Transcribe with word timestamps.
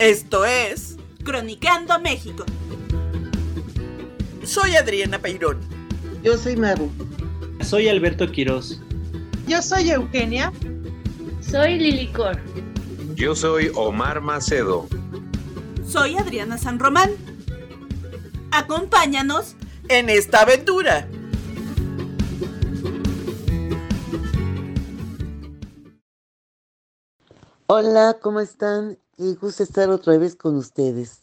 Esto 0.00 0.46
es 0.46 0.96
Cronicando 1.24 2.00
México. 2.00 2.46
Soy 4.42 4.74
Adriana 4.74 5.18
Peirón. 5.18 5.60
Yo 6.22 6.38
soy 6.38 6.56
Maru. 6.56 6.90
Soy 7.60 7.86
Alberto 7.86 8.32
Quiroz. 8.32 8.80
Yo 9.46 9.60
soy 9.60 9.90
Eugenia. 9.90 10.54
Soy 11.42 11.78
Lilicor. 11.78 12.40
Yo 13.14 13.34
soy 13.34 13.70
Omar 13.74 14.22
Macedo. 14.22 14.88
Soy 15.86 16.16
Adriana 16.16 16.56
San 16.56 16.78
Román. 16.78 17.10
Acompáñanos 18.52 19.54
en 19.90 20.08
esta 20.08 20.40
aventura. 20.40 21.08
Hola, 27.72 28.18
¿cómo 28.20 28.40
están? 28.40 28.98
Y 29.16 29.36
gusto 29.36 29.62
estar 29.62 29.90
otra 29.90 30.18
vez 30.18 30.34
con 30.34 30.56
ustedes. 30.56 31.20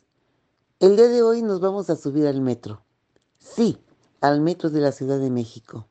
El 0.80 0.96
día 0.96 1.10
de 1.10 1.22
hoy 1.22 1.42
nos 1.42 1.60
vamos 1.60 1.90
a 1.90 1.98
subir 1.98 2.26
al 2.26 2.40
metro. 2.40 2.86
Sí, 3.38 3.78
al 4.22 4.40
metro 4.40 4.70
de 4.70 4.80
la 4.80 4.94
Ciudad 4.94 5.20
de 5.20 5.30
México. 5.30 5.88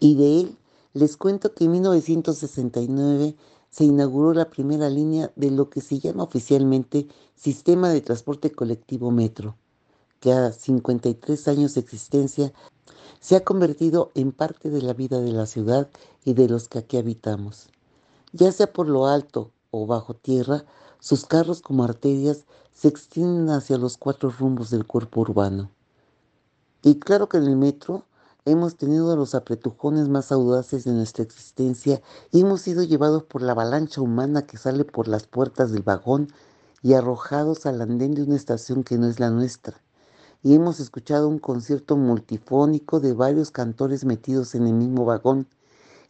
Y 0.00 0.14
de 0.14 0.40
él 0.40 0.56
les 0.94 1.18
cuento 1.18 1.52
que 1.52 1.64
en 1.64 1.72
1969 1.72 3.36
se 3.68 3.84
inauguró 3.84 4.32
la 4.32 4.48
primera 4.48 4.88
línea 4.88 5.30
de 5.36 5.50
lo 5.50 5.68
que 5.68 5.82
se 5.82 5.98
llama 5.98 6.22
oficialmente 6.22 7.06
Sistema 7.34 7.90
de 7.90 8.00
Transporte 8.00 8.50
Colectivo 8.50 9.10
Metro, 9.10 9.58
que 10.20 10.32
a 10.32 10.52
53 10.52 11.48
años 11.48 11.74
de 11.74 11.82
existencia 11.82 12.54
se 13.20 13.36
ha 13.36 13.44
convertido 13.44 14.10
en 14.14 14.32
parte 14.32 14.70
de 14.70 14.80
la 14.80 14.94
vida 14.94 15.20
de 15.20 15.32
la 15.32 15.44
ciudad 15.44 15.90
y 16.24 16.32
de 16.32 16.48
los 16.48 16.68
que 16.68 16.78
aquí 16.78 16.96
habitamos 16.96 17.68
ya 18.36 18.52
sea 18.52 18.72
por 18.72 18.86
lo 18.88 19.06
alto 19.06 19.50
o 19.70 19.86
bajo 19.86 20.14
tierra, 20.14 20.64
sus 21.00 21.24
carros 21.24 21.62
como 21.62 21.84
arterias 21.84 22.44
se 22.72 22.88
extienden 22.88 23.48
hacia 23.48 23.78
los 23.78 23.96
cuatro 23.96 24.30
rumbos 24.30 24.70
del 24.70 24.86
cuerpo 24.86 25.22
urbano. 25.22 25.70
Y 26.82 26.98
claro 26.98 27.28
que 27.28 27.38
en 27.38 27.44
el 27.44 27.56
metro 27.56 28.04
hemos 28.44 28.76
tenido 28.76 29.16
los 29.16 29.34
apretujones 29.34 30.08
más 30.08 30.30
audaces 30.30 30.84
de 30.84 30.92
nuestra 30.92 31.24
existencia 31.24 32.02
y 32.30 32.42
hemos 32.42 32.60
sido 32.60 32.82
llevados 32.82 33.24
por 33.24 33.40
la 33.40 33.52
avalancha 33.52 34.02
humana 34.02 34.46
que 34.46 34.58
sale 34.58 34.84
por 34.84 35.08
las 35.08 35.26
puertas 35.26 35.72
del 35.72 35.82
vagón 35.82 36.28
y 36.82 36.92
arrojados 36.92 37.64
al 37.64 37.80
andén 37.80 38.14
de 38.14 38.22
una 38.22 38.36
estación 38.36 38.84
que 38.84 38.98
no 38.98 39.08
es 39.08 39.18
la 39.18 39.30
nuestra. 39.30 39.80
Y 40.42 40.54
hemos 40.54 40.78
escuchado 40.78 41.28
un 41.28 41.38
concierto 41.38 41.96
multifónico 41.96 43.00
de 43.00 43.14
varios 43.14 43.50
cantores 43.50 44.04
metidos 44.04 44.54
en 44.54 44.66
el 44.66 44.74
mismo 44.74 45.06
vagón 45.06 45.48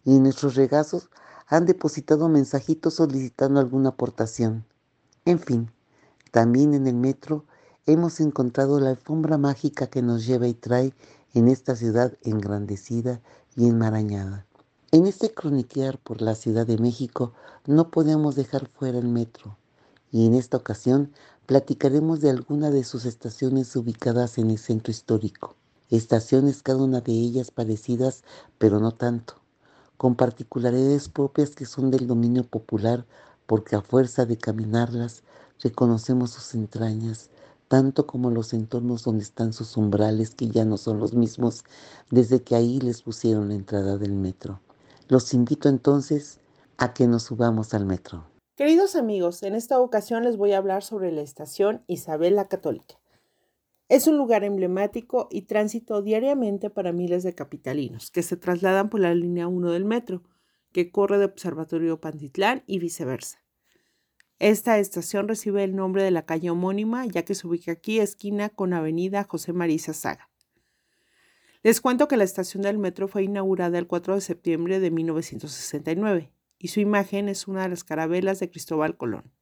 y 0.05 0.17
en 0.17 0.25
nuestros 0.25 0.57
regazos 0.57 1.09
han 1.49 1.65
depositado 1.65 2.29
mensajitos 2.29 2.95
solicitando 2.95 3.61
alguna 3.61 3.91
aportación. 3.91 4.65
En 5.25 5.39
fin, 5.39 5.71
también 6.33 6.75
en 6.75 6.89
el 6.89 6.97
metro 6.97 7.45
hemos 7.87 8.19
encontrado 8.19 8.81
la 8.81 8.91
alfombra 8.91 9.39
mágica 9.39 9.87
que 9.87 10.03
nos 10.03 10.27
lleva 10.27 10.49
y 10.49 10.55
trae 10.55 10.93
en 11.35 11.47
esta 11.47 11.77
ciudad 11.77 12.13
engrandecida 12.23 13.21
y 13.55 13.69
enmarañada. 13.69 14.45
En 14.91 15.07
este 15.07 15.33
croniquear 15.33 15.99
por 15.99 16.21
la 16.21 16.35
Ciudad 16.35 16.67
de 16.67 16.79
México 16.79 17.33
no 17.65 17.91
podemos 17.91 18.35
dejar 18.35 18.69
fuera 18.69 18.99
el 18.99 19.09
metro 19.09 19.57
y 20.11 20.27
en 20.27 20.35
esta 20.35 20.57
ocasión 20.57 21.13
platicaremos 21.47 22.21
de 22.21 22.31
alguna 22.31 22.71
de 22.71 22.83
sus 22.83 23.05
estaciones 23.05 23.75
ubicadas 23.77 24.39
en 24.39 24.51
el 24.51 24.59
centro 24.59 24.91
histórico. 24.91 25.55
Estaciones 25.91 26.63
cada 26.63 26.83
una 26.83 27.01
de 27.01 27.13
ellas 27.13 27.53
parecidas 27.53 28.25
pero 28.59 28.81
no 28.81 28.93
tanto 28.93 29.46
con 29.97 30.15
particularidades 30.15 31.09
propias 31.09 31.55
que 31.55 31.65
son 31.67 31.91
del 31.91 32.07
dominio 32.07 32.45
popular, 32.45 33.05
porque 33.47 33.77
a 33.77 33.81
fuerza 33.81 34.27
de 34.27 34.37
caminarlas 34.37 35.23
reconocemos 35.63 36.31
sus 36.31 36.55
entrañas, 36.55 37.31
tanto 37.69 38.07
como 38.07 38.31
los 38.31 38.53
entornos 38.53 39.05
donde 39.05 39.25
están 39.25 39.53
sus 39.53 39.77
umbrales, 39.77 40.35
que 40.35 40.49
ya 40.49 40.65
no 40.65 40.77
son 40.77 40.99
los 40.99 41.15
mismos 41.15 41.65
desde 42.11 42.43
que 42.43 42.55
ahí 42.55 42.81
les 42.81 43.03
pusieron 43.03 43.49
la 43.49 43.55
entrada 43.55 43.97
del 43.97 44.13
metro. 44.13 44.61
Los 45.09 45.35
invito 45.35 45.69
entonces 45.69 46.41
a 46.79 46.93
que 46.93 47.07
nos 47.07 47.25
subamos 47.25 47.75
al 47.75 47.87
metro. 47.87 48.25
Queridos 48.57 48.97
amigos, 48.97 49.43
en 49.43 49.55
esta 49.55 49.79
ocasión 49.81 50.25
les 50.25 50.37
voy 50.37 50.53
a 50.53 50.59
hablar 50.59 50.83
sobre 50.83 51.13
la 51.13 51.21
estación 51.21 51.83
Isabel 51.87 52.37
la 52.37 52.49
Católica. 52.49 52.97
Es 53.89 54.09
un 54.09 54.17
lugar 54.17 54.43
emblemático 54.43 55.29
y 55.31 55.43
tránsito 55.43 56.03
diariamente 56.03 56.71
para 56.71 56.93
miles 56.93 57.23
de 57.23 57.37
capitalinos 57.37 58.11
que 58.11 58.25
se 58.25 58.37
trasladan 58.37 58.91
por 58.91 58.99
la 58.99 59.15
línea 59.15 59.47
1 59.47 59.71
del 59.71 59.85
metro, 59.85 60.25
que 60.73 60.91
corre 60.91 61.19
de 61.19 61.27
Observatorio 61.27 62.01
Pantitlán 62.01 62.65
y 62.67 62.81
viceversa. 62.81 63.45
Esta 64.41 64.79
estación 64.81 65.29
recibe 65.29 65.63
el 65.63 65.77
nombre 65.77 66.03
de 66.03 66.11
la 66.11 66.27
calle 66.27 66.51
homónima, 66.51 67.07
ya 67.07 67.25
que 67.25 67.37
se 67.37 67.47
ubica 67.47 67.73
aquí 67.73 68.01
esquina 68.01 68.49
con 68.49 68.73
Avenida 68.73 69.23
José 69.23 69.53
Marisa 69.53 69.93
Saga. 69.93 70.31
Les 71.63 71.81
cuento 71.81 72.09
que 72.09 72.17
la 72.17 72.25
estación 72.25 72.65
del 72.65 72.79
metro 72.79 73.07
fue 73.07 73.23
inaugurada 73.23 73.79
el 73.79 73.87
4 73.87 74.17
de 74.17 74.21
septiembre 74.21 74.81
de 74.81 74.91
1969 74.91 76.33
y 76.59 76.69
su 76.69 76.81
imagen 76.81 77.29
es 77.29 77.47
una 77.47 77.63
de 77.63 77.69
las 77.69 77.85
carabelas 77.85 78.41
de 78.41 78.51
Cristóbal 78.51 78.97
Colón. 78.97 79.36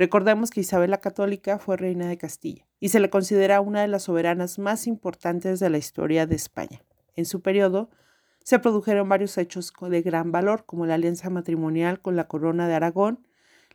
Recordemos 0.00 0.50
que 0.50 0.60
Isabel 0.60 0.90
la 0.90 1.02
Católica 1.02 1.58
fue 1.58 1.76
reina 1.76 2.08
de 2.08 2.16
Castilla 2.16 2.66
y 2.80 2.88
se 2.88 3.00
le 3.00 3.10
considera 3.10 3.60
una 3.60 3.82
de 3.82 3.88
las 3.88 4.04
soberanas 4.04 4.58
más 4.58 4.86
importantes 4.86 5.60
de 5.60 5.68
la 5.68 5.76
historia 5.76 6.26
de 6.26 6.36
España. 6.36 6.82
En 7.16 7.26
su 7.26 7.42
periodo 7.42 7.90
se 8.42 8.58
produjeron 8.58 9.10
varios 9.10 9.36
hechos 9.36 9.74
de 9.78 10.00
gran 10.00 10.32
valor, 10.32 10.64
como 10.64 10.86
la 10.86 10.94
alianza 10.94 11.28
matrimonial 11.28 12.00
con 12.00 12.16
la 12.16 12.28
corona 12.28 12.66
de 12.66 12.76
Aragón, 12.76 13.26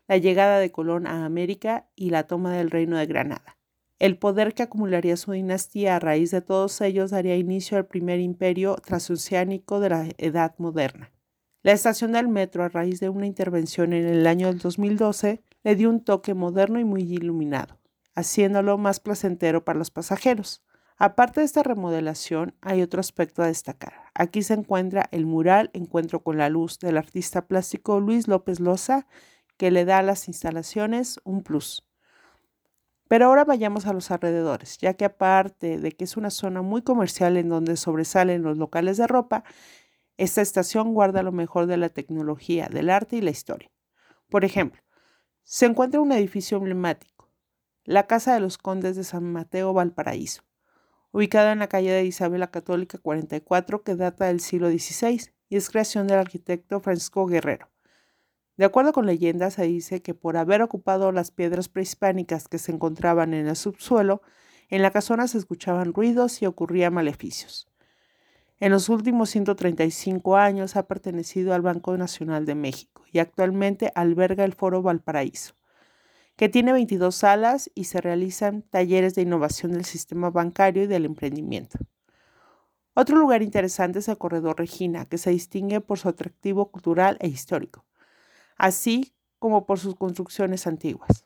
la 0.07 0.17
llegada 0.17 0.57
de 0.57 0.71
Colón 0.71 1.05
a 1.05 1.25
América 1.25 1.89
y 1.95 2.09
la 2.09 2.25
toma 2.25 2.57
del 2.57 2.71
reino 2.71 2.97
de 2.97 3.05
Granada. 3.05 3.59
El 3.99 4.17
poder 4.17 4.55
que 4.55 4.63
acumularía 4.63 5.17
su 5.17 5.31
dinastía 5.33 5.95
a 5.95 5.99
raíz 5.99 6.31
de 6.31 6.41
todos 6.41 6.81
ellos 6.81 7.11
daría 7.11 7.35
inicio 7.35 7.77
al 7.77 7.85
primer 7.85 8.19
imperio 8.19 8.77
transoceánico 8.83 9.79
de 9.79 9.89
la 9.89 10.09
Edad 10.17 10.55
Moderna. 10.57 11.11
La 11.61 11.73
estación 11.73 12.13
del 12.13 12.29
metro, 12.29 12.63
a 12.63 12.69
raíz 12.69 12.99
de 12.99 13.09
una 13.09 13.27
intervención 13.27 13.93
en 13.93 14.07
el 14.07 14.25
año 14.25 14.47
del 14.47 14.57
2012, 14.57 15.43
le 15.65 15.75
dio 15.75 15.89
un 15.89 15.99
toque 15.99 16.35
moderno 16.35 16.79
y 16.79 16.85
muy 16.85 17.01
iluminado, 17.01 17.79
haciéndolo 18.13 18.77
más 18.77 18.99
placentero 18.99 19.65
para 19.65 19.79
los 19.79 19.89
pasajeros. 19.89 20.63
Aparte 20.95 21.39
de 21.39 21.47
esta 21.47 21.63
remodelación, 21.63 22.55
hay 22.61 22.83
otro 22.83 22.99
aspecto 22.99 23.41
a 23.41 23.47
destacar. 23.47 23.93
Aquí 24.13 24.43
se 24.43 24.53
encuentra 24.53 25.09
el 25.11 25.25
mural 25.25 25.71
Encuentro 25.73 26.21
con 26.21 26.37
la 26.37 26.49
Luz 26.49 26.77
del 26.77 26.97
artista 26.97 27.47
plástico 27.47 27.99
Luis 27.99 28.27
López 28.27 28.59
Loza, 28.59 29.07
que 29.57 29.71
le 29.71 29.85
da 29.85 29.97
a 29.97 30.03
las 30.03 30.27
instalaciones 30.27 31.19
un 31.23 31.41
plus. 31.41 31.83
Pero 33.07 33.25
ahora 33.25 33.43
vayamos 33.43 33.87
a 33.87 33.93
los 33.93 34.11
alrededores, 34.11 34.77
ya 34.77 34.93
que 34.93 35.05
aparte 35.05 35.79
de 35.79 35.91
que 35.93 36.03
es 36.03 36.15
una 36.15 36.29
zona 36.29 36.61
muy 36.61 36.83
comercial 36.83 37.37
en 37.37 37.49
donde 37.49 37.75
sobresalen 37.75 38.43
los 38.43 38.55
locales 38.57 38.97
de 38.97 39.07
ropa, 39.07 39.43
esta 40.17 40.43
estación 40.43 40.93
guarda 40.93 41.23
lo 41.23 41.31
mejor 41.31 41.65
de 41.65 41.77
la 41.77 41.89
tecnología, 41.89 42.69
del 42.71 42.91
arte 42.91 43.15
y 43.15 43.21
la 43.21 43.31
historia. 43.31 43.71
Por 44.29 44.45
ejemplo, 44.45 44.84
se 45.47 45.67
encuentra 45.67 46.01
un 46.01 46.11
edificio 46.11 46.57
emblemático, 46.57 47.29
la 47.83 48.07
Casa 48.07 48.33
de 48.33 48.39
los 48.39 48.57
Condes 48.57 48.95
de 48.95 49.03
San 49.03 49.31
Mateo 49.31 49.73
Valparaíso, 49.73 50.41
ubicada 51.11 51.51
en 51.51 51.59
la 51.59 51.69
calle 51.69 51.91
de 51.91 52.03
Isabel 52.03 52.39
la 52.39 52.49
Católica 52.49 52.97
44 52.97 53.83
que 53.83 53.95
data 53.95 54.25
del 54.25 54.39
siglo 54.39 54.71
XVI 54.71 55.29
y 55.47 55.57
es 55.57 55.69
creación 55.69 56.07
del 56.07 56.17
arquitecto 56.17 56.79
Francisco 56.79 57.27
Guerrero. 57.27 57.69
De 58.57 58.65
acuerdo 58.65 58.91
con 58.91 59.05
leyendas, 59.05 59.53
se 59.53 59.65
dice 59.65 60.01
que 60.01 60.15
por 60.15 60.35
haber 60.35 60.63
ocupado 60.63 61.11
las 61.11 61.29
piedras 61.29 61.69
prehispánicas 61.69 62.47
que 62.47 62.57
se 62.57 62.71
encontraban 62.71 63.35
en 63.35 63.47
el 63.47 63.55
subsuelo, 63.55 64.23
en 64.69 64.81
la 64.81 64.89
casona 64.89 65.27
se 65.27 65.37
escuchaban 65.37 65.93
ruidos 65.93 66.41
y 66.41 66.47
ocurrían 66.47 66.95
maleficios. 66.95 67.69
En 68.59 68.71
los 68.71 68.87
últimos 68.87 69.29
135 69.31 70.37
años 70.37 70.77
ha 70.77 70.87
pertenecido 70.87 71.53
al 71.53 71.61
Banco 71.61 71.97
Nacional 71.97 72.45
de 72.45 72.55
México 72.55 73.03
y 73.11 73.19
actualmente 73.19 73.91
alberga 73.95 74.45
el 74.45 74.53
Foro 74.53 74.81
Valparaíso, 74.81 75.55
que 76.37 76.47
tiene 76.47 76.71
22 76.71 77.13
salas 77.13 77.69
y 77.75 77.85
se 77.85 77.99
realizan 77.99 78.61
talleres 78.61 79.13
de 79.15 79.23
innovación 79.23 79.73
del 79.73 79.83
sistema 79.83 80.29
bancario 80.29 80.83
y 80.83 80.87
del 80.87 81.03
emprendimiento. 81.03 81.79
Otro 82.93 83.17
lugar 83.17 83.41
interesante 83.41 83.99
es 83.99 84.07
el 84.07 84.17
Corredor 84.17 84.57
Regina, 84.57 85.03
que 85.03 85.17
se 85.17 85.31
distingue 85.31 85.81
por 85.81 85.99
su 85.99 86.07
atractivo 86.07 86.71
cultural 86.71 87.17
e 87.19 87.27
histórico, 87.27 87.83
así 88.55 89.13
como 89.37 89.65
por 89.65 89.79
sus 89.79 89.95
construcciones 89.95 90.65
antiguas. 90.65 91.25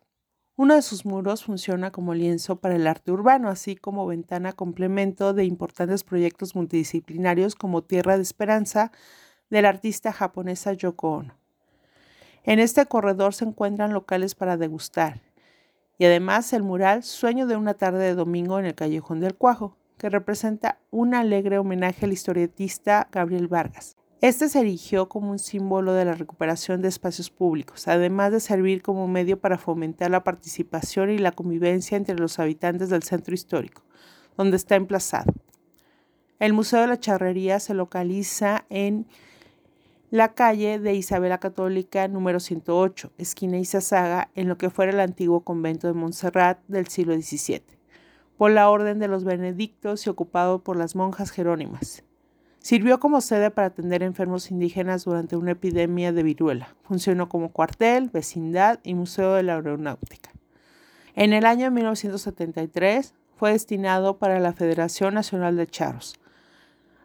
Uno 0.60 0.76
de 0.76 0.82
sus 0.82 1.06
muros 1.06 1.46
funciona 1.46 1.90
como 1.90 2.14
lienzo 2.14 2.58
para 2.58 2.76
el 2.76 2.86
arte 2.86 3.14
urbano, 3.14 3.48
así 3.48 3.78
como 3.78 4.06
ventana 4.06 4.52
complemento 4.52 5.34
de 5.34 5.46
importantes 5.46 6.04
proyectos 6.04 6.54
multidisciplinarios 6.54 7.56
como 7.56 7.82
Tierra 7.82 8.18
de 8.18 8.24
Esperanza 8.24 8.92
del 9.50 9.66
artista 9.66 10.12
japonesa 10.12 10.74
Yoko 10.74 11.12
Ono. 11.12 11.34
En 12.44 12.60
este 12.60 12.86
corredor 12.88 13.34
se 13.34 13.46
encuentran 13.46 13.94
locales 13.94 14.36
para 14.36 14.58
degustar 14.58 15.22
y 15.98 16.04
además 16.04 16.52
el 16.52 16.64
mural 16.64 17.04
Sueño 17.04 17.48
de 17.48 17.56
una 17.56 17.76
tarde 17.76 18.04
de 18.04 18.16
domingo 18.16 18.60
en 18.60 18.66
el 18.66 18.76
Callejón 18.76 19.22
del 19.22 19.36
Cuajo, 19.36 19.78
que 19.98 20.10
representa 20.10 20.78
un 20.92 21.16
alegre 21.16 21.58
homenaje 21.58 22.06
al 22.06 22.12
historietista 22.12 23.08
Gabriel 23.14 23.48
Vargas. 23.48 23.96
Este 24.22 24.50
se 24.50 24.60
erigió 24.60 25.08
como 25.08 25.32
un 25.32 25.40
símbolo 25.40 25.94
de 25.94 26.04
la 26.04 26.12
recuperación 26.12 26.82
de 26.82 26.90
espacios 26.90 27.30
públicos, 27.30 27.88
además 27.88 28.34
de 28.34 28.42
servir 28.42 28.82
como 28.82 29.08
medio 29.08 29.40
para 29.40 29.58
fomentar 29.58 30.12
la 30.12 30.26
participación 30.26 31.10
y 31.10 31.20
la 31.20 31.32
convivencia 31.32 31.96
entre 31.96 32.20
los 32.20 32.38
habitantes 32.38 32.90
del 32.90 33.04
centro 33.04 33.34
histórico, 33.34 33.82
donde 34.36 34.58
está 34.58 34.76
emplazado. 34.76 35.32
El 36.38 36.52
Museo 36.52 36.82
de 36.82 36.88
la 36.88 37.00
Charrería 37.00 37.62
se 37.62 37.74
localiza 37.74 38.66
en 38.70 39.08
la 40.12 40.34
calle 40.34 40.80
de 40.80 40.96
Isabela 40.96 41.38
Católica 41.38 42.10
número 42.10 42.42
108, 42.42 43.14
esquina 43.18 43.58
Izazaga, 43.58 44.32
en 44.36 44.50
lo 44.50 44.58
que 44.58 44.70
fuera 44.70 44.92
el 44.92 45.00
antiguo 45.00 45.46
convento 45.46 45.88
de 45.88 45.94
Montserrat 45.94 46.60
del 46.68 46.88
siglo 46.88 47.14
XVII, 47.14 47.64
por 48.36 48.52
la 48.52 48.70
orden 48.70 49.00
de 49.00 49.08
los 49.08 49.24
benedictos 49.24 50.06
y 50.06 50.10
ocupado 50.10 50.62
por 50.62 50.76
las 50.76 50.94
monjas 50.94 51.32
jerónimas. 51.32 52.04
Sirvió 52.60 53.00
como 53.00 53.22
sede 53.22 53.52
para 53.52 53.68
atender 53.68 54.04
enfermos 54.04 54.52
indígenas 54.52 55.06
durante 55.06 55.38
una 55.38 55.52
epidemia 55.52 56.12
de 56.12 56.24
viruela. 56.24 56.76
Funcionó 56.84 57.30
como 57.30 57.52
cuartel, 57.52 58.10
vecindad 58.10 58.80
y 58.84 58.96
museo 58.96 59.34
de 59.34 59.44
la 59.44 59.56
aeronáutica. 59.56 60.32
En 61.16 61.34
el 61.34 61.46
año 61.46 61.72
1973 61.72 63.14
fue 63.38 63.54
destinado 63.54 64.18
para 64.18 64.40
la 64.40 64.54
Federación 64.54 65.14
Nacional 65.14 65.56
de 65.56 65.68
Charros. 65.68 66.20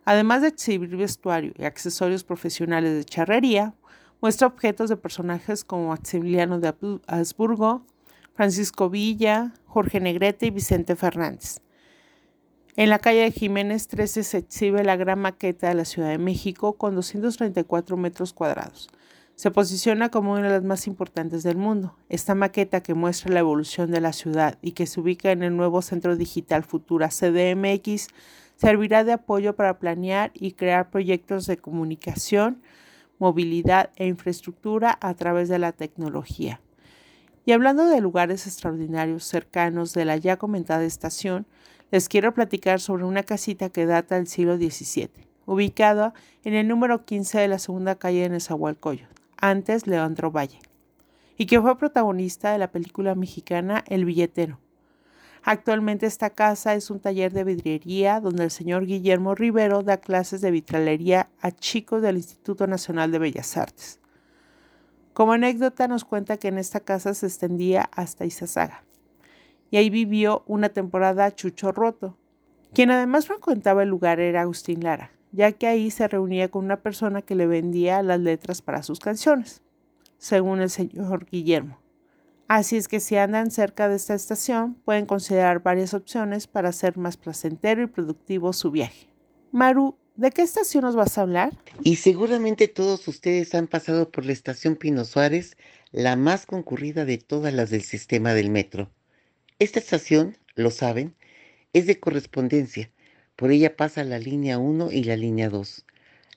Además 0.04 0.42
de 0.42 0.48
exhibir 0.48 0.96
vestuario 0.96 1.52
y 1.56 1.64
accesorios 1.64 2.24
profesionales 2.24 2.94
de 2.96 3.04
charrería, 3.04 3.74
muestra 4.20 4.48
objetos 4.48 4.90
de 4.90 4.96
personajes 4.96 5.64
como 5.64 5.88
Maximiliano 5.88 6.58
de 6.58 6.74
Habsburgo, 7.06 7.86
Francisco 8.34 8.90
Villa, 8.90 9.54
Jorge 9.66 10.00
Negrete 10.00 10.46
y 10.46 10.50
Vicente 10.50 10.96
Fernández. 10.96 11.63
En 12.76 12.90
la 12.90 12.98
calle 12.98 13.20
de 13.20 13.30
Jiménez 13.30 13.86
13 13.86 14.24
se 14.24 14.38
exhibe 14.38 14.82
la 14.82 14.96
gran 14.96 15.20
maqueta 15.20 15.68
de 15.68 15.74
la 15.74 15.84
Ciudad 15.84 16.08
de 16.08 16.18
México 16.18 16.72
con 16.72 16.96
234 16.96 17.96
metros 17.96 18.32
cuadrados. 18.32 18.88
Se 19.36 19.52
posiciona 19.52 20.10
como 20.10 20.32
una 20.32 20.42
de 20.42 20.54
las 20.54 20.64
más 20.64 20.88
importantes 20.88 21.44
del 21.44 21.56
mundo. 21.56 21.96
Esta 22.08 22.34
maqueta 22.34 22.82
que 22.82 22.94
muestra 22.94 23.32
la 23.32 23.38
evolución 23.38 23.92
de 23.92 24.00
la 24.00 24.12
ciudad 24.12 24.58
y 24.60 24.72
que 24.72 24.86
se 24.86 25.00
ubica 25.00 25.30
en 25.30 25.44
el 25.44 25.56
nuevo 25.56 25.82
Centro 25.82 26.16
Digital 26.16 26.64
Futura 26.64 27.10
CDMX 27.10 28.08
servirá 28.56 29.04
de 29.04 29.12
apoyo 29.12 29.54
para 29.54 29.78
planear 29.78 30.32
y 30.34 30.52
crear 30.52 30.90
proyectos 30.90 31.46
de 31.46 31.58
comunicación, 31.58 32.60
movilidad 33.20 33.90
e 33.94 34.08
infraestructura 34.08 34.98
a 35.00 35.14
través 35.14 35.48
de 35.48 35.60
la 35.60 35.70
tecnología. 35.70 36.60
Y 37.46 37.52
hablando 37.52 37.86
de 37.86 38.00
lugares 38.00 38.48
extraordinarios 38.48 39.22
cercanos 39.22 39.92
de 39.94 40.06
la 40.06 40.16
ya 40.16 40.38
comentada 40.38 40.84
estación, 40.84 41.46
les 41.94 42.08
quiero 42.08 42.34
platicar 42.34 42.80
sobre 42.80 43.04
una 43.04 43.22
casita 43.22 43.68
que 43.68 43.86
data 43.86 44.16
del 44.16 44.26
siglo 44.26 44.56
XVII, 44.56 45.28
ubicada 45.46 46.12
en 46.42 46.54
el 46.54 46.66
número 46.66 47.04
15 47.04 47.38
de 47.38 47.46
la 47.46 47.60
segunda 47.60 47.94
calle 47.94 48.22
de 48.22 48.30
Nezahualcóyotl, 48.30 49.14
antes 49.36 49.86
Leandro 49.86 50.32
Valle, 50.32 50.58
y 51.36 51.46
que 51.46 51.60
fue 51.60 51.78
protagonista 51.78 52.50
de 52.50 52.58
la 52.58 52.72
película 52.72 53.14
mexicana 53.14 53.84
El 53.86 54.06
billetero. 54.06 54.58
Actualmente 55.44 56.06
esta 56.06 56.30
casa 56.30 56.74
es 56.74 56.90
un 56.90 56.98
taller 56.98 57.32
de 57.32 57.44
vidriería 57.44 58.18
donde 58.18 58.42
el 58.42 58.50
señor 58.50 58.86
Guillermo 58.86 59.36
Rivero 59.36 59.84
da 59.84 59.98
clases 59.98 60.40
de 60.40 60.50
vitralería 60.50 61.28
a 61.40 61.52
chicos 61.52 62.02
del 62.02 62.16
Instituto 62.16 62.66
Nacional 62.66 63.12
de 63.12 63.20
Bellas 63.20 63.56
Artes. 63.56 64.00
Como 65.12 65.34
anécdota 65.34 65.86
nos 65.86 66.04
cuenta 66.04 66.38
que 66.38 66.48
en 66.48 66.58
esta 66.58 66.80
casa 66.80 67.14
se 67.14 67.26
extendía 67.26 67.88
hasta 67.92 68.24
Izazaga 68.24 68.82
y 69.74 69.76
ahí 69.76 69.90
vivió 69.90 70.44
una 70.46 70.68
temporada 70.68 71.34
Chucho 71.34 71.72
Roto. 71.72 72.16
Quien 72.72 72.92
además 72.92 73.26
frecuentaba 73.26 73.82
el 73.82 73.88
lugar 73.88 74.20
era 74.20 74.42
Agustín 74.42 74.84
Lara, 74.84 75.10
ya 75.32 75.50
que 75.50 75.66
ahí 75.66 75.90
se 75.90 76.06
reunía 76.06 76.48
con 76.48 76.64
una 76.64 76.80
persona 76.80 77.22
que 77.22 77.34
le 77.34 77.48
vendía 77.48 78.00
las 78.04 78.20
letras 78.20 78.62
para 78.62 78.84
sus 78.84 79.00
canciones, 79.00 79.62
según 80.16 80.60
el 80.60 80.70
señor 80.70 81.26
Guillermo. 81.26 81.80
Así 82.46 82.76
es 82.76 82.86
que 82.86 83.00
si 83.00 83.16
andan 83.16 83.50
cerca 83.50 83.88
de 83.88 83.96
esta 83.96 84.14
estación, 84.14 84.74
pueden 84.84 85.06
considerar 85.06 85.60
varias 85.60 85.92
opciones 85.92 86.46
para 86.46 86.68
hacer 86.68 86.96
más 86.96 87.16
placentero 87.16 87.82
y 87.82 87.88
productivo 87.88 88.52
su 88.52 88.70
viaje. 88.70 89.08
Maru, 89.50 89.96
¿de 90.14 90.30
qué 90.30 90.42
estación 90.42 90.84
nos 90.84 90.94
vas 90.94 91.18
a 91.18 91.22
hablar? 91.22 91.52
Y 91.82 91.96
seguramente 91.96 92.68
todos 92.68 93.08
ustedes 93.08 93.52
han 93.56 93.66
pasado 93.66 94.12
por 94.12 94.24
la 94.24 94.34
estación 94.34 94.76
Pino 94.76 95.04
Suárez, 95.04 95.56
la 95.90 96.14
más 96.14 96.46
concurrida 96.46 97.04
de 97.04 97.18
todas 97.18 97.52
las 97.52 97.70
del 97.70 97.82
sistema 97.82 98.34
del 98.34 98.50
metro. 98.50 98.92
Esta 99.60 99.78
estación, 99.78 100.36
lo 100.56 100.72
saben, 100.72 101.14
es 101.72 101.86
de 101.86 102.00
correspondencia. 102.00 102.90
Por 103.36 103.52
ella 103.52 103.76
pasa 103.76 104.02
la 104.02 104.18
línea 104.18 104.58
1 104.58 104.90
y 104.90 105.04
la 105.04 105.16
línea 105.16 105.48
2. 105.48 105.84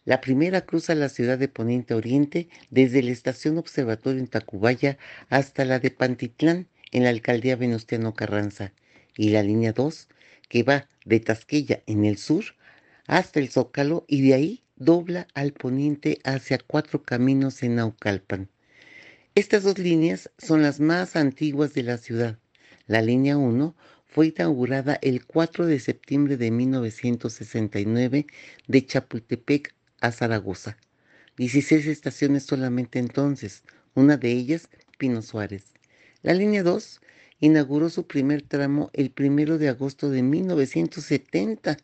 La 0.06 0.22
primera 0.22 0.62
cruza 0.62 0.94
la 0.94 1.10
ciudad 1.10 1.40
de 1.40 1.48
Poniente 1.48 1.96
Oriente 1.96 2.48
desde 2.70 3.02
la 3.02 3.10
estación 3.10 3.58
Observatorio 3.58 4.20
en 4.20 4.28
Tacubaya 4.28 5.00
hasta 5.30 5.66
la 5.66 5.80
de 5.80 5.90
Pantitlán 5.90 6.68
en 6.92 7.06
la 7.06 7.10
alcaldía 7.10 7.56
Venustiano 7.56 8.14
Carranza. 8.14 8.72
Y 9.18 9.30
la 9.30 9.42
línea 9.42 9.74
2, 9.74 10.10
que 10.48 10.62
va 10.62 10.88
de 11.04 11.20
Tasqueya 11.20 11.82
en 11.88 12.06
el 12.06 12.20
sur 12.20 12.44
hasta 13.08 13.40
el 13.40 13.50
Zócalo 13.50 14.06
y 14.08 14.22
de 14.28 14.36
ahí 14.36 14.64
dobla 14.76 15.28
al 15.34 15.54
poniente 15.54 16.20
hacia 16.24 16.60
cuatro 16.60 17.02
caminos 17.02 17.64
en 17.64 17.78
Naucalpan. 17.78 18.48
Estas 19.34 19.64
dos 19.64 19.80
líneas 19.80 20.30
son 20.38 20.62
las 20.62 20.80
más 20.80 21.16
antiguas 21.16 21.74
de 21.74 21.82
la 21.82 21.98
ciudad 21.98 22.38
la 22.88 23.02
línea 23.02 23.38
1 23.38 23.76
fue 24.06 24.28
inaugurada 24.28 24.98
el 25.02 25.26
4 25.26 25.66
de 25.66 25.80
septiembre 25.80 26.38
de 26.38 26.52
1969 26.52 28.26
de 28.68 28.86
Chapultepec 28.86 29.74
a 30.02 30.12
Zaragoza. 30.12 30.78
16 31.38 31.86
estaciones 31.86 32.44
solamente 32.44 32.98
entonces, 32.98 33.64
una 33.94 34.18
de 34.18 34.32
ellas 34.32 34.70
Pino 34.98 35.22
Suárez. 35.22 35.66
La 36.24 36.34
línea 36.34 36.64
2 36.64 37.02
inauguró 37.40 37.90
su 37.90 38.08
primer 38.08 38.42
tramo 38.42 38.90
el 38.94 39.14
1 39.16 39.58
de 39.58 39.70
agosto 39.70 40.10
de 40.10 40.24
1970 40.24 41.78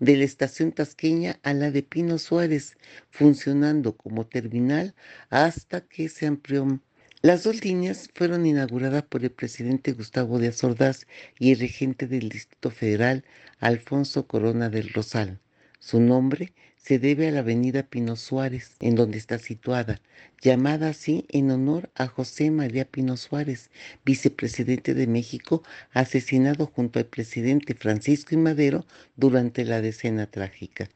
de 0.00 0.16
la 0.16 0.24
estación 0.24 0.72
tasqueña 0.72 1.38
a 1.42 1.54
la 1.54 1.70
de 1.70 1.82
Pino 1.82 2.18
Suárez, 2.18 2.76
funcionando 3.10 3.96
como 3.96 4.26
terminal 4.26 4.94
hasta 5.30 5.80
que 5.80 6.08
se 6.08 6.26
amplió 6.26 6.80
las 7.20 7.42
dos 7.42 7.64
líneas 7.64 8.08
fueron 8.14 8.46
inauguradas 8.46 9.02
por 9.02 9.24
el 9.24 9.30
presidente 9.30 9.92
Gustavo 9.92 10.38
Díaz 10.38 10.62
Ordaz 10.62 11.06
y 11.38 11.50
el 11.50 11.58
regente 11.58 12.06
del 12.06 12.28
Distrito 12.28 12.70
Federal, 12.70 13.24
Alfonso 13.58 14.28
Corona 14.28 14.70
del 14.70 14.92
Rosal. 14.92 15.40
Su 15.80 16.00
nombre 16.00 16.52
se 16.76 17.00
debe 17.00 17.26
a 17.26 17.32
la 17.32 17.40
avenida 17.40 17.82
Pino 17.82 18.14
Suárez, 18.14 18.76
en 18.78 18.94
donde 18.94 19.18
está 19.18 19.40
situada, 19.40 20.00
llamada 20.40 20.90
así 20.90 21.26
en 21.28 21.50
honor 21.50 21.90
a 21.96 22.06
José 22.06 22.52
María 22.52 22.84
Pino 22.84 23.16
Suárez, 23.16 23.70
vicepresidente 24.04 24.94
de 24.94 25.08
México, 25.08 25.64
asesinado 25.92 26.66
junto 26.66 27.00
al 27.00 27.06
presidente 27.06 27.74
Francisco 27.74 28.36
I. 28.36 28.38
Madero 28.38 28.86
durante 29.16 29.64
la 29.64 29.80
decena 29.80 30.28
trágica. 30.28 30.88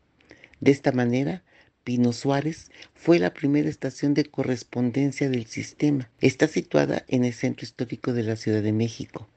De 0.60 0.70
esta 0.70 0.92
manera, 0.92 1.42
Pino 1.84 2.12
Suárez 2.12 2.70
fue 2.94 3.18
la 3.18 3.34
primera 3.34 3.68
estación 3.68 4.14
de 4.14 4.24
correspondencia 4.24 5.28
del 5.28 5.46
sistema. 5.46 6.08
Está 6.20 6.46
situada 6.46 7.04
en 7.08 7.24
el 7.24 7.32
centro 7.32 7.64
histórico 7.64 8.12
de 8.12 8.22
la 8.22 8.36
Ciudad 8.36 8.62
de 8.62 8.72
México, 8.72 9.28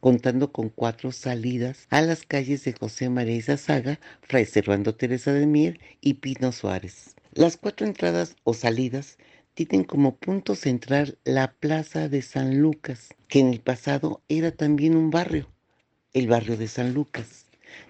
contando 0.00 0.52
con 0.52 0.68
cuatro 0.68 1.12
salidas 1.12 1.86
a 1.88 2.02
las 2.02 2.26
calles 2.26 2.62
de 2.64 2.74
José 2.74 3.08
María 3.08 3.36
Izazaga, 3.36 4.00
Fray 4.20 4.44
Servando 4.44 4.94
Teresa 4.94 5.32
de 5.32 5.46
Mier 5.46 5.80
y 6.02 6.14
Pino 6.14 6.52
Suárez. 6.52 7.16
Las 7.32 7.56
cuatro 7.56 7.86
entradas 7.86 8.36
o 8.44 8.52
salidas 8.52 9.16
tienen 9.54 9.84
como 9.84 10.16
punto 10.16 10.56
central 10.56 11.16
la 11.24 11.52
Plaza 11.52 12.10
de 12.10 12.20
San 12.20 12.60
Lucas, 12.60 13.14
que 13.28 13.40
en 13.40 13.48
el 13.48 13.60
pasado 13.60 14.20
era 14.28 14.50
también 14.50 14.94
un 14.94 15.10
barrio, 15.10 15.48
el 16.12 16.28
barrio 16.28 16.58
de 16.58 16.68
San 16.68 16.92
Lucas, 16.92 17.46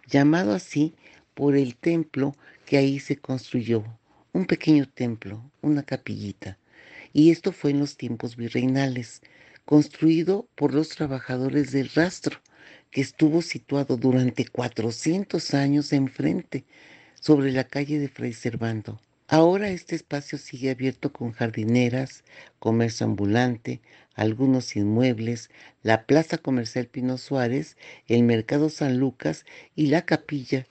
llamado 0.07 0.55
así 0.55 0.95
por 1.35 1.57
el 1.57 1.75
templo 1.75 2.37
que 2.65 2.77
ahí 2.77 3.01
se 3.01 3.17
construyó 3.17 3.85
un 4.35 4.47
pequeño 4.47 4.87
templo, 4.89 5.49
una 5.63 5.85
capillita. 5.85 6.59
Y 7.13 7.31
esto 7.31 7.53
fue 7.53 7.71
en 7.71 7.79
los 7.79 7.97
tiempos 7.97 8.37
virreinales, 8.37 9.23
construido 9.65 10.49
por 10.57 10.75
los 10.75 10.89
trabajadores 10.89 11.71
del 11.71 11.89
rastro, 11.91 12.41
que 12.91 13.01
estuvo 13.01 13.43
situado 13.43 13.97
durante 13.97 14.45
400 14.45 15.55
años 15.55 15.93
enfrente, 15.93 16.65
sobre 17.15 17.53
la 17.53 17.65
calle 17.65 18.01
de 18.01 18.09
Fray 18.09 18.33
Servando. 18.33 19.01
Ahora 19.29 19.71
este 19.71 19.95
espacio 19.95 20.37
sigue 20.37 20.71
abierto 20.71 21.13
con 21.13 21.31
jardineras, 21.31 22.25
comercio 22.59 23.07
ambulante, 23.07 23.81
algunos 24.15 24.75
inmuebles, 24.75 25.49
la 25.83 26.07
Plaza 26.07 26.39
Comercial 26.39 26.87
Pino 26.87 27.19
Suárez, 27.19 27.77
el 28.09 28.25
Mercado 28.25 28.69
San 28.69 28.99
Lucas 28.99 29.47
y 29.77 29.87
la 29.87 30.03
capilla 30.03 30.67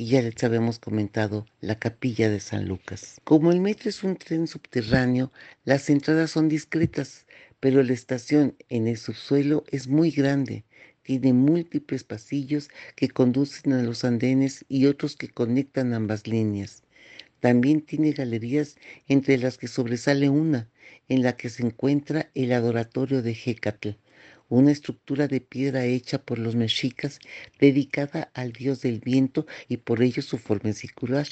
y 0.00 0.06
ya 0.06 0.22
les 0.22 0.42
habíamos 0.42 0.78
comentado, 0.78 1.44
la 1.60 1.78
capilla 1.78 2.30
de 2.30 2.40
San 2.40 2.66
Lucas. 2.66 3.20
Como 3.22 3.52
el 3.52 3.60
metro 3.60 3.90
es 3.90 4.02
un 4.02 4.16
tren 4.16 4.46
subterráneo, 4.46 5.30
las 5.66 5.90
entradas 5.90 6.30
son 6.30 6.48
discretas, 6.48 7.26
pero 7.60 7.82
la 7.82 7.92
estación 7.92 8.56
en 8.70 8.88
el 8.88 8.96
subsuelo 8.96 9.62
es 9.70 9.88
muy 9.88 10.10
grande. 10.10 10.64
Tiene 11.02 11.34
múltiples 11.34 12.02
pasillos 12.02 12.70
que 12.96 13.10
conducen 13.10 13.74
a 13.74 13.82
los 13.82 14.02
andenes 14.02 14.64
y 14.70 14.86
otros 14.86 15.16
que 15.16 15.28
conectan 15.28 15.92
ambas 15.92 16.26
líneas. 16.26 16.82
También 17.40 17.82
tiene 17.82 18.12
galerías 18.12 18.76
entre 19.06 19.36
las 19.36 19.58
que 19.58 19.68
sobresale 19.68 20.30
una, 20.30 20.70
en 21.10 21.22
la 21.22 21.36
que 21.36 21.50
se 21.50 21.62
encuentra 21.62 22.30
el 22.34 22.54
adoratorio 22.54 23.20
de 23.20 23.32
Hecatl, 23.32 23.90
una 24.50 24.72
estructura 24.72 25.28
de 25.28 25.40
piedra 25.40 25.84
hecha 25.86 26.20
por 26.20 26.38
los 26.38 26.56
mexicas 26.56 27.20
dedicada 27.58 28.30
al 28.34 28.52
dios 28.52 28.82
del 28.82 29.00
viento 29.00 29.46
y 29.68 29.78
por 29.78 30.02
ello 30.02 30.20
su 30.22 30.36
forma 30.36 30.72
circular. 30.74 31.26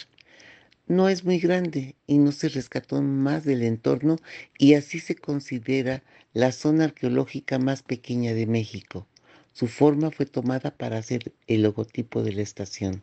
No 0.87 1.11
es 1.11 1.25
muy 1.25 1.39
grande 1.39 1.97
y 2.07 2.17
no 2.17 2.33
se 2.33 2.49
rescató 2.49 3.03
más 3.03 3.45
del 3.45 3.63
entorno 3.63 4.17
y 4.57 4.75
así 4.75 5.01
se 5.01 5.17
considera 5.17 6.03
la 6.33 6.53
zona 6.53 6.85
arqueológica 6.85 7.59
más 7.59 7.83
pequeña 7.83 8.33
de 8.33 8.47
México. 8.47 9.07
Su 9.53 9.67
forma 9.67 10.11
fue 10.11 10.25
tomada 10.25 10.71
para 10.71 10.97
hacer 10.97 11.33
el 11.47 11.63
logotipo 11.63 12.23
de 12.23 12.33
la 12.33 12.43
estación. 12.43 13.03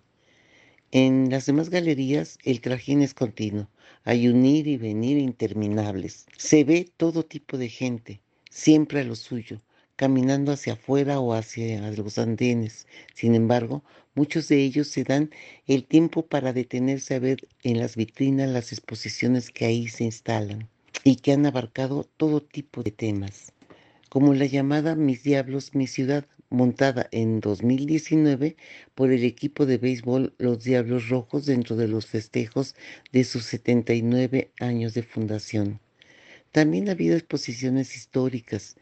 En 0.92 1.30
las 1.30 1.46
demás 1.46 1.70
galerías 1.70 2.38
el 2.46 2.62
trajín 2.62 3.02
es 3.02 3.14
continuo, 3.14 3.70
hay 4.06 4.30
un 4.30 4.46
ir 4.46 4.66
y 4.68 4.78
venir 4.78 5.18
interminables. 5.18 6.26
Se 6.38 6.64
ve 6.64 6.90
todo 6.96 7.26
tipo 7.26 7.58
de 7.58 7.68
gente, 7.68 8.22
siempre 8.50 9.02
a 9.02 9.04
lo 9.04 9.16
suyo, 9.16 9.62
caminando 9.96 10.52
hacia 10.52 10.74
afuera 10.74 11.20
o 11.20 11.34
hacia 11.34 11.92
los 11.92 12.18
andenes. 12.18 12.88
Sin 13.14 13.36
embargo, 13.36 13.84
muchos 14.14 14.48
de 14.48 14.62
ellos 14.62 14.88
se 14.88 15.04
dan 15.04 15.30
el 15.68 15.86
tiempo 15.86 16.26
para 16.26 16.54
detenerse 16.54 17.16
a 17.16 17.20
ver 17.20 17.48
en 17.64 17.80
las 17.80 17.96
vitrinas 17.96 18.50
las 18.50 18.72
exposiciones 18.72 19.50
que 19.52 19.66
ahí 19.66 19.88
se 19.88 20.04
instalan 20.04 20.70
y 21.04 21.18
que 21.18 21.34
han 21.34 21.46
abarcado 21.46 22.08
todo 22.18 22.42
tipo 22.42 22.84
de 22.84 22.92
temas, 22.92 23.54
como 24.10 24.34
la 24.34 24.46
llamada 24.46 24.96
Mis 24.96 25.24
Diablos, 25.24 25.76
mi 25.76 25.88
ciudad, 25.88 26.26
montada 26.50 27.08
en 27.12 27.40
2019 27.40 28.56
por 28.94 29.12
el 29.12 29.24
equipo 29.24 29.66
de 29.66 29.78
béisbol 29.78 30.34
Los 30.38 30.64
Diablos 30.64 31.10
Rojos 31.10 31.46
dentro 31.46 31.76
de 31.76 31.88
los 31.88 32.06
festejos 32.06 32.76
de 33.12 33.24
sus 33.24 33.46
79 33.46 34.52
años 34.60 34.94
de 34.94 35.04
fundación. 35.04 35.80
También 36.52 36.88
ha 36.88 36.94
habido 36.94 37.18
exposiciones 37.18 37.96
históricas, 37.96 38.78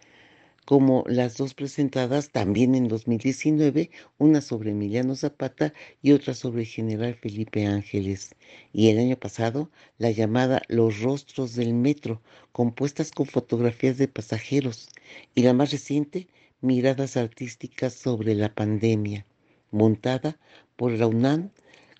como 0.65 1.03
las 1.07 1.37
dos 1.37 1.53
presentadas 1.53 2.31
también 2.31 2.75
en 2.75 2.87
2019, 2.87 3.91
una 4.17 4.41
sobre 4.41 4.71
Emiliano 4.71 5.15
Zapata 5.15 5.73
y 6.01 6.11
otra 6.11 6.33
sobre 6.33 6.65
General 6.65 7.15
Felipe 7.15 7.65
Ángeles. 7.65 8.35
Y 8.71 8.89
el 8.89 8.99
año 8.99 9.17
pasado, 9.17 9.69
la 9.97 10.11
llamada 10.11 10.61
Los 10.67 11.01
Rostros 11.01 11.55
del 11.55 11.73
Metro, 11.73 12.21
compuestas 12.51 13.11
con 13.11 13.25
fotografías 13.25 13.97
de 13.97 14.07
pasajeros. 14.07 14.89
Y 15.35 15.43
la 15.43 15.53
más 15.53 15.71
reciente, 15.71 16.27
Miradas 16.61 17.17
Artísticas 17.17 17.93
sobre 17.93 18.35
la 18.35 18.53
Pandemia, 18.53 19.25
montada 19.71 20.39
por 20.75 20.93
la 20.93 21.07
UNAM 21.07 21.51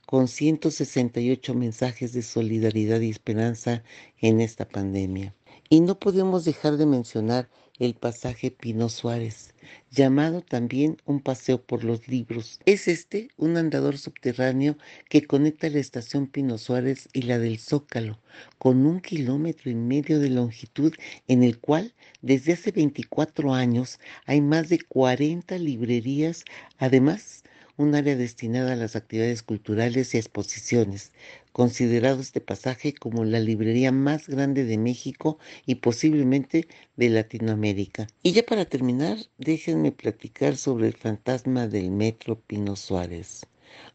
con 0.06 0.28
168 0.28 1.54
mensajes 1.54 2.14
de 2.14 2.22
solidaridad 2.22 3.02
y 3.02 3.10
esperanza 3.10 3.84
en 4.20 4.42
esta 4.42 4.68
pandemia. 4.68 5.34
Y 5.70 5.82
no 5.82 6.00
podemos 6.00 6.46
dejar 6.46 6.78
de 6.78 6.86
mencionar 6.86 7.50
el 7.86 7.96
pasaje 7.96 8.50
Pino 8.50 8.88
Suárez, 8.88 9.54
llamado 9.92 10.42
también 10.42 10.98
un 11.06 11.20
paseo 11.20 11.62
por 11.62 11.84
los 11.84 12.08
libros. 12.08 12.62
Es 12.66 12.88
este 12.88 13.28
un 13.36 13.58
andador 13.58 13.98
subterráneo 13.98 14.78
que 15.10 15.28
conecta 15.28 15.70
la 15.70 15.80
estación 15.80 16.28
Pino 16.28 16.58
Suárez 16.58 17.10
y 17.12 17.24
la 17.24 17.40
del 17.40 17.60
Zócalo, 17.60 18.20
con 18.58 18.86
un 18.86 19.02
kilómetro 19.02 19.70
y 19.70 19.76
medio 19.76 20.20
de 20.20 20.30
longitud 20.30 20.94
en 21.28 21.44
el 21.44 21.60
cual 21.60 21.94
desde 22.22 22.54
hace 22.54 22.72
24 22.72 23.54
años 23.54 24.00
hay 24.26 24.40
más 24.40 24.70
de 24.70 24.80
40 24.80 25.58
librerías, 25.58 26.46
además 26.78 27.43
un 27.78 27.96
área 27.96 28.16
destinada 28.16 28.74
a 28.74 28.76
las 28.76 28.96
actividades 28.96 29.42
culturales 29.42 30.14
y 30.14 30.18
exposiciones, 30.18 31.12
considerado 31.52 32.22
este 32.22 32.42
pasaje 32.42 32.94
como 32.94 33.26
la 33.26 33.40
librería 33.40 33.92
más 33.92 34.28
grande 34.28 34.64
de 34.64 34.78
México 34.78 35.40
y 35.66 35.76
posiblemente 35.76 36.68
de 36.98 37.10
Latinoamérica. 37.10 38.08
Y 38.22 38.34
ya 38.34 38.44
para 38.44 38.66
terminar, 38.66 39.18
déjenme 39.38 39.92
platicar 39.92 40.58
sobre 40.58 40.88
el 40.88 40.94
fantasma 40.94 41.68
del 41.68 41.90
Metro 41.90 42.40
Pino 42.40 42.76
Suárez, 42.76 43.48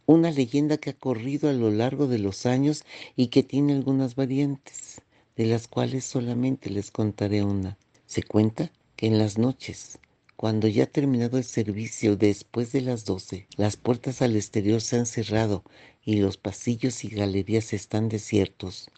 una 0.07 0.31
leyenda 0.31 0.79
que 0.79 0.91
ha 0.91 0.95
corrido 0.95 1.49
a 1.49 1.53
lo 1.53 1.71
largo 1.71 2.09
de 2.09 2.19
los 2.19 2.47
años 2.47 2.85
y 3.15 3.29
que 3.29 3.43
tiene 3.43 3.75
algunas 3.75 4.17
variantes, 4.17 5.03
de 5.37 5.47
las 5.47 5.69
cuales 5.69 6.05
solamente 6.05 6.71
les 6.71 6.91
contaré 6.91 7.45
una. 7.45 7.79
Se 8.07 8.23
cuenta 8.23 8.73
que 8.97 9.07
en 9.07 9.19
las 9.19 9.39
noches, 9.39 9.99
cuando 10.39 10.69
ya 10.69 10.85
ha 10.85 10.87
terminado 10.87 11.37
el 11.37 11.43
servicio 11.43 12.15
después 12.17 12.71
de 12.71 12.81
las 12.81 13.05
12, 13.05 13.49
las 13.57 13.77
puertas 13.77 14.23
al 14.23 14.37
exterior 14.37 14.81
se 14.81 14.97
han 14.97 15.07
cerrado 15.07 15.65
y 16.05 16.21
los 16.21 16.37
pasillos 16.37 17.03
y 17.03 17.09
galerías 17.09 17.73
están 17.73 18.09
desiertos. 18.09 18.89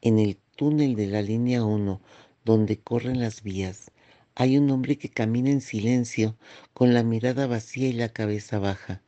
En 0.00 0.18
el 0.18 0.38
túnel 0.56 0.96
de 0.96 1.06
la 1.06 1.22
línea 1.22 1.62
1, 1.62 2.00
donde 2.44 2.80
corren 2.80 3.20
las 3.20 3.44
vías, 3.44 3.92
hay 4.34 4.58
un 4.58 4.68
hombre 4.72 4.98
que 4.98 5.08
camina 5.08 5.50
en 5.50 5.60
silencio, 5.60 6.36
con 6.74 6.94
la 6.94 7.04
mirada 7.04 7.46
vacía 7.46 7.86
y 7.86 7.92
la 7.92 8.08
cabeza 8.08 8.58
baja. 8.58 9.02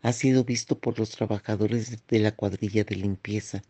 Ha 0.00 0.14
sido 0.14 0.44
visto 0.44 0.78
por 0.78 0.98
los 0.98 1.10
trabajadores 1.10 1.98
de 2.08 2.20
la 2.20 2.32
cuadrilla 2.34 2.84
de 2.84 2.96
limpieza, 2.96 3.62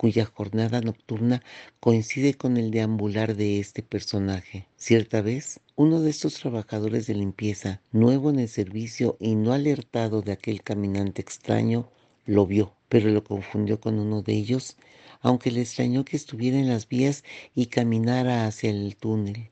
cuya 0.00 0.24
jornada 0.24 0.80
nocturna 0.80 1.42
coincide 1.78 2.32
con 2.32 2.56
el 2.56 2.70
deambular 2.70 3.36
de 3.36 3.60
este 3.60 3.82
personaje. 3.82 4.66
Cierta 4.78 5.20
vez, 5.20 5.60
uno 5.76 6.00
de 6.00 6.08
estos 6.08 6.36
trabajadores 6.36 7.06
de 7.06 7.14
limpieza, 7.14 7.82
nuevo 7.92 8.30
en 8.30 8.38
el 8.38 8.48
servicio 8.48 9.18
y 9.20 9.34
no 9.34 9.52
alertado 9.52 10.22
de 10.22 10.32
aquel 10.32 10.62
caminante 10.62 11.20
extraño, 11.20 11.90
lo 12.24 12.46
vio, 12.46 12.72
pero 12.88 13.10
lo 13.10 13.22
confundió 13.22 13.78
con 13.78 13.98
uno 13.98 14.22
de 14.22 14.32
ellos, 14.32 14.78
aunque 15.20 15.50
le 15.50 15.60
extrañó 15.60 16.02
que 16.06 16.16
estuviera 16.16 16.56
en 16.58 16.70
las 16.70 16.88
vías 16.88 17.22
y 17.54 17.66
caminara 17.66 18.46
hacia 18.46 18.70
el 18.70 18.96
túnel. 18.96 19.50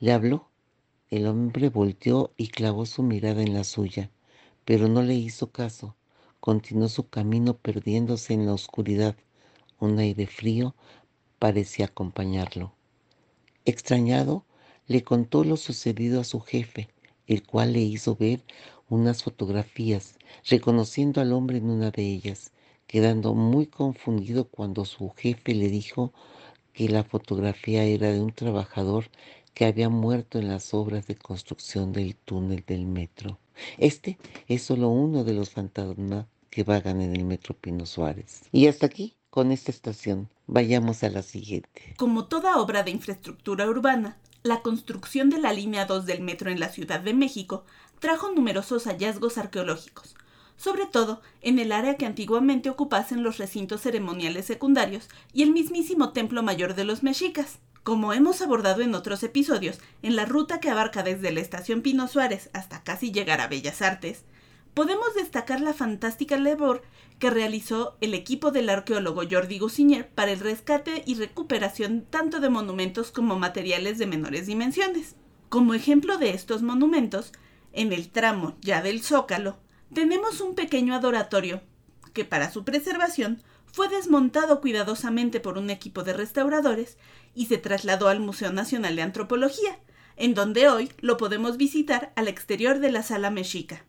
Le 0.00 0.12
habló. 0.12 0.48
El 1.10 1.26
hombre 1.26 1.68
volteó 1.68 2.32
y 2.38 2.48
clavó 2.48 2.86
su 2.86 3.02
mirada 3.02 3.42
en 3.42 3.52
la 3.52 3.64
suya, 3.64 4.10
pero 4.64 4.88
no 4.88 5.02
le 5.02 5.12
hizo 5.12 5.52
caso. 5.52 5.94
Continuó 6.40 6.88
su 6.88 7.06
camino 7.10 7.58
perdiéndose 7.58 8.32
en 8.32 8.46
la 8.46 8.54
oscuridad 8.54 9.14
un 9.80 9.98
aire 9.98 10.26
frío 10.26 10.74
parecía 11.38 11.86
acompañarlo. 11.86 12.74
Extrañado, 13.64 14.44
le 14.86 15.02
contó 15.02 15.44
lo 15.44 15.56
sucedido 15.56 16.20
a 16.20 16.24
su 16.24 16.40
jefe, 16.40 16.88
el 17.26 17.42
cual 17.42 17.72
le 17.72 17.80
hizo 17.80 18.16
ver 18.16 18.42
unas 18.88 19.22
fotografías, 19.22 20.18
reconociendo 20.48 21.20
al 21.20 21.32
hombre 21.32 21.58
en 21.58 21.70
una 21.70 21.90
de 21.90 22.02
ellas, 22.02 22.52
quedando 22.86 23.34
muy 23.34 23.66
confundido 23.66 24.48
cuando 24.48 24.84
su 24.84 25.10
jefe 25.10 25.54
le 25.54 25.68
dijo 25.68 26.12
que 26.72 26.88
la 26.88 27.04
fotografía 27.04 27.84
era 27.84 28.12
de 28.12 28.20
un 28.20 28.32
trabajador 28.32 29.06
que 29.54 29.64
había 29.64 29.88
muerto 29.88 30.38
en 30.38 30.48
las 30.48 30.74
obras 30.74 31.06
de 31.06 31.14
construcción 31.14 31.92
del 31.92 32.16
túnel 32.16 32.64
del 32.66 32.86
metro. 32.86 33.38
Este 33.78 34.18
es 34.48 34.62
solo 34.62 34.88
uno 34.88 35.24
de 35.24 35.32
los 35.32 35.50
fantasmas 35.50 36.26
que 36.50 36.64
vagan 36.64 37.00
en 37.00 37.14
el 37.16 37.24
metro 37.24 37.56
Pino 37.56 37.86
Suárez. 37.86 38.42
Y 38.52 38.66
hasta 38.66 38.86
aquí 38.86 39.16
con 39.34 39.50
esta 39.50 39.72
estación. 39.72 40.28
Vayamos 40.46 41.02
a 41.02 41.10
la 41.10 41.20
siguiente. 41.20 41.94
Como 41.96 42.26
toda 42.26 42.58
obra 42.58 42.84
de 42.84 42.92
infraestructura 42.92 43.66
urbana, 43.66 44.16
la 44.44 44.62
construcción 44.62 45.28
de 45.28 45.38
la 45.38 45.52
línea 45.52 45.86
2 45.86 46.06
del 46.06 46.20
metro 46.20 46.52
en 46.52 46.60
la 46.60 46.68
Ciudad 46.68 47.00
de 47.00 47.14
México 47.14 47.64
trajo 47.98 48.30
numerosos 48.30 48.84
hallazgos 48.84 49.36
arqueológicos, 49.36 50.14
sobre 50.56 50.86
todo 50.86 51.20
en 51.42 51.58
el 51.58 51.72
área 51.72 51.96
que 51.96 52.06
antiguamente 52.06 52.70
ocupasen 52.70 53.24
los 53.24 53.38
recintos 53.38 53.80
ceremoniales 53.80 54.44
secundarios 54.44 55.08
y 55.32 55.42
el 55.42 55.50
mismísimo 55.50 56.12
templo 56.12 56.44
mayor 56.44 56.76
de 56.76 56.84
los 56.84 57.02
mexicas. 57.02 57.58
Como 57.82 58.12
hemos 58.12 58.40
abordado 58.40 58.82
en 58.82 58.94
otros 58.94 59.24
episodios, 59.24 59.80
en 60.02 60.14
la 60.14 60.26
ruta 60.26 60.60
que 60.60 60.70
abarca 60.70 61.02
desde 61.02 61.32
la 61.32 61.40
estación 61.40 61.82
Pino 61.82 62.06
Suárez 62.06 62.50
hasta 62.52 62.84
casi 62.84 63.10
llegar 63.10 63.40
a 63.40 63.48
Bellas 63.48 63.82
Artes, 63.82 64.26
podemos 64.74 65.14
destacar 65.14 65.60
la 65.60 65.72
fantástica 65.72 66.36
labor 66.36 66.82
que 67.18 67.30
realizó 67.30 67.96
el 68.00 68.12
equipo 68.12 68.50
del 68.50 68.68
arqueólogo 68.68 69.22
Jordi 69.30 69.58
Gousiñer 69.58 70.08
para 70.08 70.32
el 70.32 70.40
rescate 70.40 71.04
y 71.06 71.14
recuperación 71.14 72.04
tanto 72.10 72.40
de 72.40 72.50
monumentos 72.50 73.12
como 73.12 73.38
materiales 73.38 73.98
de 73.98 74.06
menores 74.06 74.46
dimensiones. 74.46 75.14
Como 75.48 75.74
ejemplo 75.74 76.18
de 76.18 76.30
estos 76.30 76.62
monumentos, 76.62 77.32
en 77.72 77.92
el 77.92 78.10
tramo 78.10 78.56
ya 78.60 78.82
del 78.82 79.02
Zócalo, 79.02 79.58
tenemos 79.92 80.40
un 80.40 80.56
pequeño 80.56 80.94
adoratorio 80.94 81.62
que 82.12 82.24
para 82.24 82.50
su 82.50 82.64
preservación 82.64 83.42
fue 83.66 83.88
desmontado 83.88 84.60
cuidadosamente 84.60 85.40
por 85.40 85.58
un 85.58 85.70
equipo 85.70 86.02
de 86.02 86.12
restauradores 86.12 86.98
y 87.34 87.46
se 87.46 87.58
trasladó 87.58 88.08
al 88.08 88.20
Museo 88.20 88.52
Nacional 88.52 88.96
de 88.96 89.02
Antropología, 89.02 89.78
en 90.16 90.34
donde 90.34 90.68
hoy 90.68 90.90
lo 91.00 91.16
podemos 91.16 91.56
visitar 91.56 92.12
al 92.16 92.28
exterior 92.28 92.80
de 92.80 92.92
la 92.92 93.02
Sala 93.02 93.30
Mexica. 93.30 93.84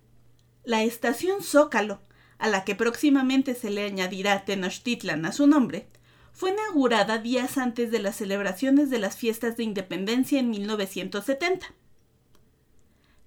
La 0.66 0.82
estación 0.82 1.44
Zócalo, 1.44 2.02
a 2.40 2.50
la 2.50 2.64
que 2.64 2.74
próximamente 2.74 3.54
se 3.54 3.70
le 3.70 3.86
añadirá 3.86 4.46
Tenochtitlan 4.46 5.24
a 5.28 5.32
su 5.32 5.46
nombre, 5.46 5.88
fue 6.34 6.50
inaugurada 6.50 7.20
días 7.20 7.60
antes 7.60 7.92
de 7.92 8.00
las 8.00 8.16
celebraciones 8.16 8.90
de 8.90 8.98
las 8.98 9.16
fiestas 9.16 9.58
de 9.58 9.64
independencia 9.64 10.40
en 10.40 10.50
1970. 10.50 11.68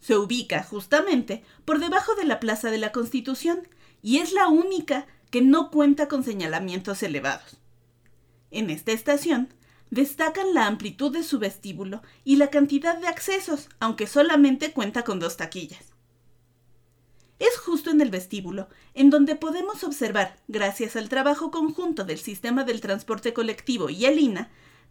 Se 0.01 0.17
ubica 0.17 0.65
justamente 0.65 1.45
por 1.65 1.79
debajo 1.79 2.17
de 2.17 2.25
la 2.25 2.41
Plaza 2.41 2.73
de 2.73 2.79
la 2.79 2.91
Constitución 2.91 3.69
y 4.03 4.19
es 4.19 4.33
la 4.33 4.49
única 4.49 5.07
que 5.31 5.41
no 5.41 5.71
cuenta 5.71 6.09
con 6.09 6.25
señalamientos 6.25 7.05
elevados. 7.05 7.59
En 8.51 8.69
esta 8.69 8.91
estación 8.91 9.55
destacan 9.91 10.55
la 10.55 10.67
amplitud 10.67 11.13
de 11.13 11.23
su 11.23 11.39
vestíbulo 11.39 12.03
y 12.25 12.35
la 12.35 12.51
cantidad 12.51 12.99
de 12.99 13.07
accesos, 13.07 13.69
aunque 13.79 14.09
solamente 14.09 14.73
cuenta 14.73 15.05
con 15.05 15.21
dos 15.21 15.37
taquillas. 15.37 15.98
Es 17.39 17.57
justo 17.59 17.91
en 17.91 18.01
el 18.01 18.11
vestíbulo, 18.11 18.69
en 18.95 19.11
donde 19.11 19.37
podemos 19.37 19.85
observar, 19.85 20.37
gracias 20.49 20.97
al 20.97 21.09
trabajo 21.09 21.51
conjunto 21.51 22.05
del 22.05 22.19
sistema 22.19 22.65
del 22.65 22.81
transporte 22.81 23.33
colectivo 23.33 23.91
y 23.91 24.07
el 24.07 24.19
INA, 24.19 24.51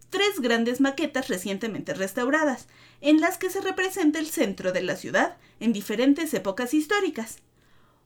tres 0.09 0.39
grandes 0.39 0.79
maquetas 0.79 1.27
recientemente 1.27 1.93
restauradas, 1.93 2.67
en 3.01 3.19
las 3.19 3.37
que 3.37 3.49
se 3.49 3.59
representa 3.59 4.19
el 4.19 4.27
centro 4.27 4.71
de 4.71 4.81
la 4.81 4.95
ciudad 4.95 5.37
en 5.59 5.73
diferentes 5.73 6.33
épocas 6.33 6.73
históricas. 6.73 7.39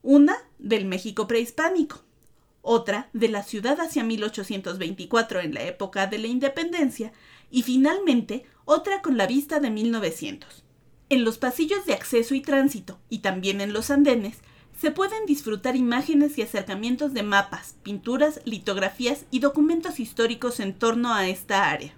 Una 0.01 0.38
del 0.57 0.86
México 0.86 1.27
prehispánico, 1.27 2.03
otra 2.63 3.10
de 3.13 3.27
la 3.27 3.43
ciudad 3.43 3.79
hacia 3.79 4.03
1824 4.03 5.41
en 5.41 5.53
la 5.53 5.63
época 5.63 6.07
de 6.07 6.17
la 6.17 6.27
independencia 6.27 7.12
y 7.51 7.62
finalmente 7.62 8.45
otra 8.65 9.01
con 9.03 9.17
la 9.17 9.27
vista 9.27 9.60
de 9.60 9.69
1900. 9.69 10.63
En 11.12 11.25
los 11.25 11.38
pasillos 11.38 11.86
de 11.86 11.94
acceso 11.94 12.36
y 12.36 12.39
tránsito 12.39 12.98
y 13.10 13.20
también 13.20 13.60
en 13.60 13.74
los 13.74 13.91
andenes 13.91 14.38
se 14.80 14.91
pueden 14.91 15.25
disfrutar 15.25 15.75
imágenes 15.75 16.38
y 16.38 16.41
acercamientos 16.41 17.13
de 17.13 17.22
mapas, 17.22 17.75
pinturas, 17.84 18.39
litografías 18.46 19.25
y 19.30 19.39
documentos 19.39 20.00
históricos 20.00 20.62
en 20.62 20.74
torno 20.74 21.13
a 21.13 21.27
esta 21.27 21.70
área. 21.70 21.94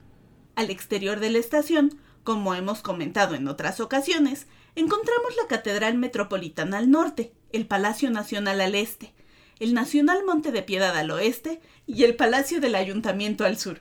Al 0.55 0.71
exterior 0.71 1.19
de 1.19 1.29
la 1.29 1.37
estación, 1.37 1.95
como 2.23 2.55
hemos 2.55 2.81
comentado 2.81 3.35
en 3.35 3.47
otras 3.47 3.79
ocasiones, 3.81 4.47
encontramos 4.73 5.35
la 5.39 5.47
Catedral 5.47 5.95
Metropolitana 5.95 6.79
al 6.79 6.89
norte, 6.89 7.33
el 7.51 7.67
Palacio 7.67 8.09
Nacional 8.09 8.61
al 8.61 8.73
este, 8.73 9.13
el 9.59 9.75
Nacional 9.75 10.25
Monte 10.25 10.51
de 10.51 10.63
Piedad 10.63 10.97
al 10.97 11.11
oeste 11.11 11.61
y 11.85 12.03
el 12.03 12.15
Palacio 12.15 12.59
del 12.59 12.73
Ayuntamiento 12.73 13.45
al 13.45 13.59
sur. 13.59 13.79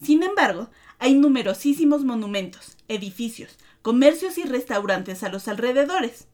Sin 0.00 0.22
embargo, 0.22 0.70
hay 1.00 1.14
numerosísimos 1.14 2.04
monumentos, 2.04 2.76
edificios, 2.86 3.56
comercios 3.80 4.36
y 4.36 4.44
restaurantes 4.44 5.24
a 5.24 5.30
los 5.30 5.48
alrededores. 5.48 6.28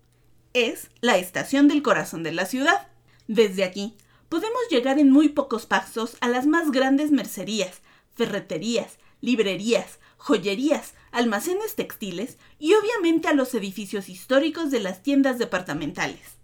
Es 0.54 0.90
la 1.00 1.16
estación 1.18 1.68
del 1.68 1.82
corazón 1.82 2.24
de 2.24 2.32
la 2.32 2.46
ciudad. 2.46 2.88
Desde 3.28 3.62
aquí, 3.62 3.94
podemos 4.28 4.60
llegar 4.68 4.98
en 4.98 5.10
muy 5.10 5.28
pocos 5.28 5.66
pasos 5.66 6.16
a 6.20 6.28
las 6.28 6.46
más 6.46 6.72
grandes 6.72 7.12
mercerías, 7.12 7.80
ferreterías, 8.16 8.98
librerías, 9.20 10.00
joyerías, 10.16 10.94
almacenes 11.12 11.76
textiles 11.76 12.36
y 12.58 12.74
obviamente 12.74 13.28
a 13.28 13.34
los 13.34 13.54
edificios 13.54 14.08
históricos 14.08 14.72
de 14.72 14.80
las 14.80 15.00
tiendas 15.04 15.38
departamentales. 15.38 16.38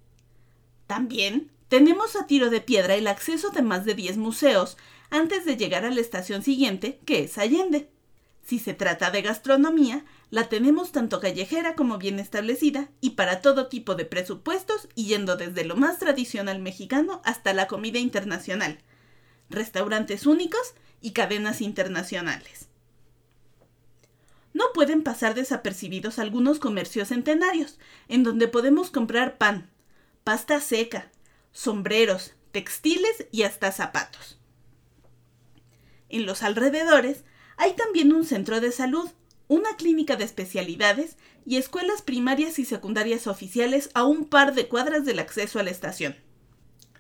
También 0.87 1.51
tenemos 1.67 2.15
a 2.15 2.29
tiro 2.29 2.51
de 2.51 2.61
piedra 2.61 2.95
el 2.95 3.09
acceso 3.09 3.51
de 3.51 3.63
más 3.63 3.85
de 3.85 3.95
10 3.95 4.17
museos 4.19 4.77
antes 5.11 5.45
de 5.45 5.57
llegar 5.57 5.85
a 5.85 5.91
la 5.91 6.01
estación 6.01 6.45
siguiente, 6.45 7.01
que 7.05 7.25
es 7.25 7.37
Allende. 7.37 7.92
Si 8.45 8.59
se 8.59 8.75
trata 8.75 9.11
de 9.11 9.23
gastronomía, 9.23 10.05
la 10.31 10.49
tenemos 10.49 10.93
tanto 10.93 11.21
callejera 11.21 11.77
como 11.77 11.99
bien 11.99 12.19
establecida 12.19 12.89
y 13.01 13.11
para 13.11 13.41
todo 13.41 13.69
tipo 13.69 13.95
de 13.95 14.05
presupuestos 14.05 14.89
y 14.95 15.07
yendo 15.07 15.37
desde 15.37 15.65
lo 15.65 15.77
más 15.77 15.99
tradicional 15.99 16.61
mexicano 16.61 17.23
hasta 17.25 17.55
la 17.55 17.69
comida 17.69 17.99
internacional, 17.99 18.79
restaurantes 19.49 20.27
únicos 20.27 20.75
y 21.01 21.13
cadenas 21.13 21.61
internacionales. 21.61 22.69
No 24.55 24.65
pueden 24.75 25.03
pasar 25.03 25.35
desapercibidos 25.35 26.19
algunos 26.19 26.59
comercios 26.59 27.09
centenarios, 27.09 27.79
en 28.09 28.23
donde 28.23 28.49
podemos 28.49 28.91
comprar 28.91 29.39
pan, 29.39 29.71
pasta 30.25 30.61
seca, 30.61 31.11
sombreros, 31.53 32.35
textiles 32.51 33.27
y 33.31 33.45
hasta 33.45 33.73
zapatos. 33.73 34.39
En 36.09 36.27
los 36.27 36.43
alrededores 36.43 37.25
hay 37.57 37.75
también 37.75 38.13
un 38.13 38.25
centro 38.25 38.61
de 38.61 38.73
salud, 38.73 39.11
una 39.49 39.77
clínica 39.77 40.17
de 40.17 40.25
especialidades 40.25 41.17
y 41.45 41.57
escuelas 41.57 42.03
primarias 42.03 42.59
y 42.59 42.65
secundarias 42.65 43.27
oficiales 43.27 43.91
a 43.95 44.05
un 44.05 44.25
par 44.25 44.55
de 44.55 44.69
cuadras 44.69 45.05
del 45.05 45.19
acceso 45.19 45.59
a 45.59 45.63
la 45.63 45.71
estación. 45.71 46.17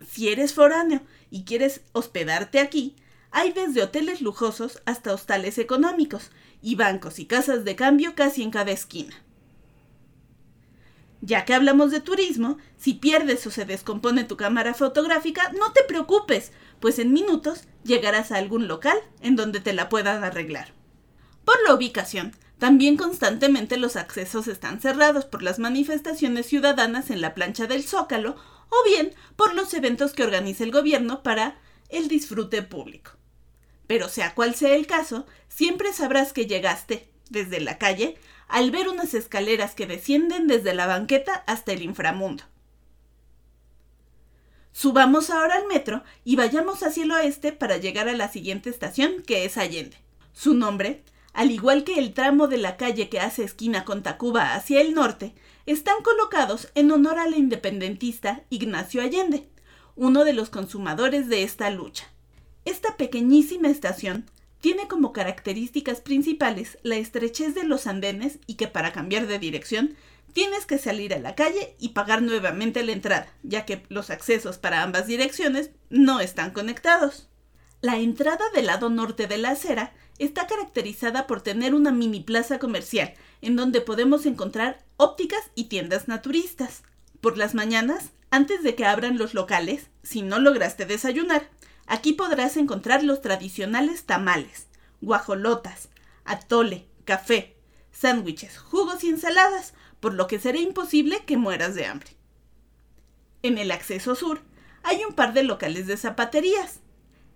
Si 0.06 0.28
eres 0.28 0.52
foráneo 0.52 1.00
y 1.30 1.44
quieres 1.44 1.82
hospedarte 1.92 2.58
aquí, 2.58 2.96
hay 3.30 3.52
desde 3.52 3.82
hoteles 3.82 4.20
lujosos 4.20 4.82
hasta 4.84 5.14
hostales 5.14 5.58
económicos 5.58 6.30
y 6.60 6.74
bancos 6.74 7.18
y 7.18 7.26
casas 7.26 7.64
de 7.64 7.76
cambio 7.76 8.14
casi 8.14 8.42
en 8.42 8.50
cada 8.50 8.72
esquina. 8.72 9.14
Ya 11.24 11.44
que 11.44 11.54
hablamos 11.54 11.92
de 11.92 12.00
turismo, 12.00 12.58
si 12.76 12.94
pierdes 12.94 13.46
o 13.46 13.50
se 13.50 13.64
descompone 13.64 14.24
tu 14.24 14.36
cámara 14.36 14.74
fotográfica, 14.74 15.52
no 15.52 15.72
te 15.72 15.84
preocupes, 15.84 16.52
pues 16.82 16.98
en 16.98 17.12
minutos 17.12 17.62
llegarás 17.84 18.32
a 18.32 18.38
algún 18.38 18.66
local 18.66 18.98
en 19.20 19.36
donde 19.36 19.60
te 19.60 19.72
la 19.72 19.88
puedan 19.88 20.24
arreglar. 20.24 20.74
Por 21.44 21.54
la 21.64 21.74
ubicación, 21.74 22.32
también 22.58 22.96
constantemente 22.96 23.76
los 23.76 23.94
accesos 23.94 24.48
están 24.48 24.80
cerrados 24.80 25.24
por 25.24 25.44
las 25.44 25.60
manifestaciones 25.60 26.46
ciudadanas 26.46 27.10
en 27.10 27.20
la 27.20 27.34
plancha 27.34 27.68
del 27.68 27.84
Zócalo 27.84 28.34
o 28.68 28.84
bien 28.84 29.14
por 29.36 29.54
los 29.54 29.72
eventos 29.74 30.12
que 30.12 30.24
organiza 30.24 30.64
el 30.64 30.72
gobierno 30.72 31.22
para 31.22 31.56
el 31.88 32.08
disfrute 32.08 32.62
público. 32.62 33.12
Pero 33.86 34.08
sea 34.08 34.34
cual 34.34 34.56
sea 34.56 34.74
el 34.74 34.88
caso, 34.88 35.24
siempre 35.48 35.92
sabrás 35.92 36.32
que 36.32 36.46
llegaste, 36.46 37.12
desde 37.30 37.60
la 37.60 37.78
calle, 37.78 38.18
al 38.48 38.72
ver 38.72 38.88
unas 38.88 39.14
escaleras 39.14 39.76
que 39.76 39.86
descienden 39.86 40.48
desde 40.48 40.74
la 40.74 40.86
banqueta 40.86 41.44
hasta 41.46 41.72
el 41.72 41.82
inframundo. 41.82 42.42
Subamos 44.72 45.30
ahora 45.30 45.56
al 45.56 45.66
metro 45.66 46.02
y 46.24 46.36
vayamos 46.36 46.82
hacia 46.82 47.04
el 47.04 47.12
oeste 47.12 47.52
para 47.52 47.76
llegar 47.76 48.08
a 48.08 48.14
la 48.14 48.28
siguiente 48.28 48.70
estación, 48.70 49.22
que 49.26 49.44
es 49.44 49.58
Allende. 49.58 49.96
Su 50.32 50.54
nombre, 50.54 51.02
al 51.34 51.50
igual 51.50 51.84
que 51.84 51.98
el 51.98 52.14
tramo 52.14 52.48
de 52.48 52.56
la 52.56 52.76
calle 52.76 53.08
que 53.08 53.20
hace 53.20 53.44
esquina 53.44 53.84
con 53.84 54.02
Tacuba 54.02 54.54
hacia 54.54 54.80
el 54.80 54.94
norte, 54.94 55.34
están 55.66 56.02
colocados 56.02 56.68
en 56.74 56.90
honor 56.90 57.18
al 57.18 57.36
independentista 57.36 58.42
Ignacio 58.50 59.02
Allende, 59.02 59.48
uno 59.94 60.24
de 60.24 60.32
los 60.32 60.48
consumadores 60.48 61.28
de 61.28 61.42
esta 61.42 61.70
lucha. 61.70 62.08
Esta 62.64 62.96
pequeñísima 62.96 63.68
estación 63.68 64.30
tiene 64.60 64.88
como 64.88 65.12
características 65.12 66.00
principales 66.00 66.78
la 66.82 66.96
estrechez 66.96 67.54
de 67.54 67.64
los 67.64 67.86
andenes 67.86 68.38
y 68.46 68.54
que 68.54 68.68
para 68.68 68.92
cambiar 68.92 69.26
de 69.26 69.38
dirección 69.38 69.96
tienes 70.32 70.66
que 70.66 70.78
salir 70.78 71.14
a 71.14 71.18
la 71.18 71.34
calle 71.34 71.76
y 71.78 71.90
pagar 71.90 72.22
nuevamente 72.22 72.82
la 72.82 72.92
entrada, 72.92 73.28
ya 73.42 73.64
que 73.64 73.84
los 73.88 74.10
accesos 74.10 74.58
para 74.58 74.82
ambas 74.82 75.06
direcciones 75.06 75.70
no 75.90 76.20
están 76.20 76.50
conectados. 76.52 77.28
La 77.80 77.96
entrada 77.96 78.44
del 78.54 78.66
lado 78.66 78.90
norte 78.90 79.26
de 79.26 79.38
la 79.38 79.50
acera 79.50 79.92
está 80.18 80.46
caracterizada 80.46 81.26
por 81.26 81.40
tener 81.40 81.74
una 81.74 81.90
mini 81.90 82.20
plaza 82.20 82.58
comercial, 82.58 83.14
en 83.40 83.56
donde 83.56 83.80
podemos 83.80 84.26
encontrar 84.26 84.84
ópticas 84.96 85.50
y 85.54 85.64
tiendas 85.64 86.08
naturistas. 86.08 86.82
Por 87.20 87.38
las 87.38 87.54
mañanas, 87.54 88.10
antes 88.30 88.62
de 88.62 88.74
que 88.74 88.84
abran 88.84 89.18
los 89.18 89.34
locales, 89.34 89.88
si 90.02 90.22
no 90.22 90.38
lograste 90.38 90.86
desayunar, 90.86 91.48
Aquí 91.86 92.12
podrás 92.12 92.56
encontrar 92.56 93.02
los 93.02 93.20
tradicionales 93.20 94.04
tamales, 94.04 94.66
guajolotas, 95.00 95.88
atole, 96.24 96.86
café, 97.04 97.56
sándwiches, 97.90 98.58
jugos 98.58 99.04
y 99.04 99.08
ensaladas, 99.08 99.74
por 100.02 100.14
lo 100.14 100.26
que 100.26 100.40
será 100.40 100.58
imposible 100.58 101.22
que 101.24 101.36
mueras 101.36 101.76
de 101.76 101.86
hambre. 101.86 102.10
En 103.42 103.56
el 103.56 103.70
acceso 103.70 104.16
sur 104.16 104.40
hay 104.82 105.04
un 105.08 105.14
par 105.14 105.32
de 105.32 105.44
locales 105.44 105.86
de 105.86 105.96
zapaterías. 105.96 106.80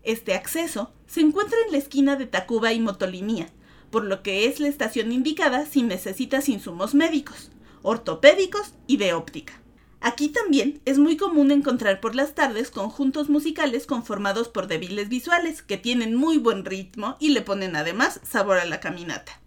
Este 0.02 0.35
acceso 0.35 0.92
se 1.07 1.20
encuentra 1.20 1.57
en 1.64 1.70
la 1.70 1.79
esquina 1.79 2.16
de 2.16 2.26
Tacuba 2.26 2.72
y 2.72 2.81
Motolinía, 2.81 3.50
por 3.92 4.05
lo 4.05 4.24
que 4.24 4.46
es 4.46 4.59
la 4.59 4.66
estación 4.66 5.12
indicada 5.12 5.64
si 5.64 5.85
necesitas 5.85 6.48
insumos 6.48 6.92
médicos, 6.92 7.52
ortopédicos 7.83 8.74
y 8.88 8.96
de 8.96 9.14
óptica. 9.14 9.62
Aquí 10.00 10.29
también 10.29 10.81
es 10.87 10.98
muy 10.98 11.16
común 11.16 11.52
encontrar 11.52 12.00
por 12.00 12.16
las 12.16 12.35
tardes 12.35 12.72
conjuntos 12.72 13.29
musicales 13.29 13.87
conformados 13.87 14.48
por 14.48 14.66
débiles 14.66 15.09
visuales 15.09 15.62
que 15.62 15.76
tienen 15.76 16.16
muy 16.16 16.38
buen 16.38 16.64
ritmo 16.64 17.16
y 17.20 17.29
le 17.29 17.42
ponen 17.42 17.76
además 17.76 18.20
sabor 18.24 18.59
a 18.59 18.64
la 18.64 18.81
caminata. 18.81 19.40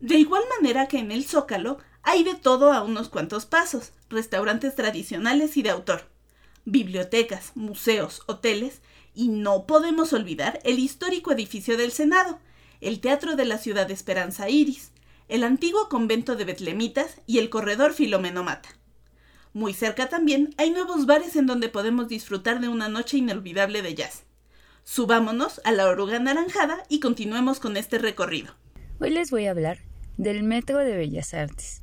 De 0.00 0.16
igual 0.16 0.42
manera 0.58 0.88
que 0.88 0.98
en 0.98 1.12
el 1.12 1.24
Zócalo 1.24 1.78
hay 2.02 2.24
de 2.24 2.34
todo 2.34 2.72
a 2.72 2.82
unos 2.82 3.08
cuantos 3.08 3.46
pasos, 3.46 3.92
restaurantes 4.08 4.74
tradicionales 4.74 5.56
y 5.56 5.62
de 5.62 5.70
autor, 5.70 6.02
bibliotecas, 6.64 7.52
museos, 7.54 8.22
hoteles 8.26 8.82
y 9.14 9.28
no 9.28 9.66
podemos 9.66 10.12
olvidar 10.12 10.60
el 10.64 10.78
histórico 10.78 11.32
edificio 11.32 11.76
del 11.76 11.92
Senado, 11.92 12.38
el 12.80 13.00
Teatro 13.00 13.36
de 13.36 13.44
la 13.44 13.58
Ciudad 13.58 13.86
de 13.86 13.94
Esperanza 13.94 14.48
Iris, 14.48 14.90
el 15.28 15.44
antiguo 15.44 15.88
convento 15.88 16.34
de 16.36 16.44
Betlemitas 16.44 17.20
y 17.26 17.38
el 17.38 17.50
corredor 17.50 17.92
Filomeno 17.92 18.42
Mata. 18.42 18.68
Muy 19.52 19.74
cerca 19.74 20.08
también 20.08 20.54
hay 20.56 20.70
nuevos 20.70 21.06
bares 21.06 21.36
en 21.36 21.46
donde 21.46 21.68
podemos 21.68 22.08
disfrutar 22.08 22.60
de 22.60 22.68
una 22.68 22.88
noche 22.88 23.18
inolvidable 23.18 23.82
de 23.82 23.94
jazz. 23.94 24.24
Subámonos 24.84 25.60
a 25.64 25.72
la 25.72 25.86
oruga 25.86 26.16
anaranjada 26.16 26.82
y 26.88 27.00
continuemos 27.00 27.60
con 27.60 27.76
este 27.76 27.98
recorrido. 27.98 28.54
Hoy 28.98 29.10
les 29.10 29.30
voy 29.30 29.46
a 29.46 29.50
hablar 29.50 29.78
del 30.16 30.42
Metro 30.42 30.78
de 30.78 30.96
Bellas 30.96 31.34
Artes. 31.34 31.81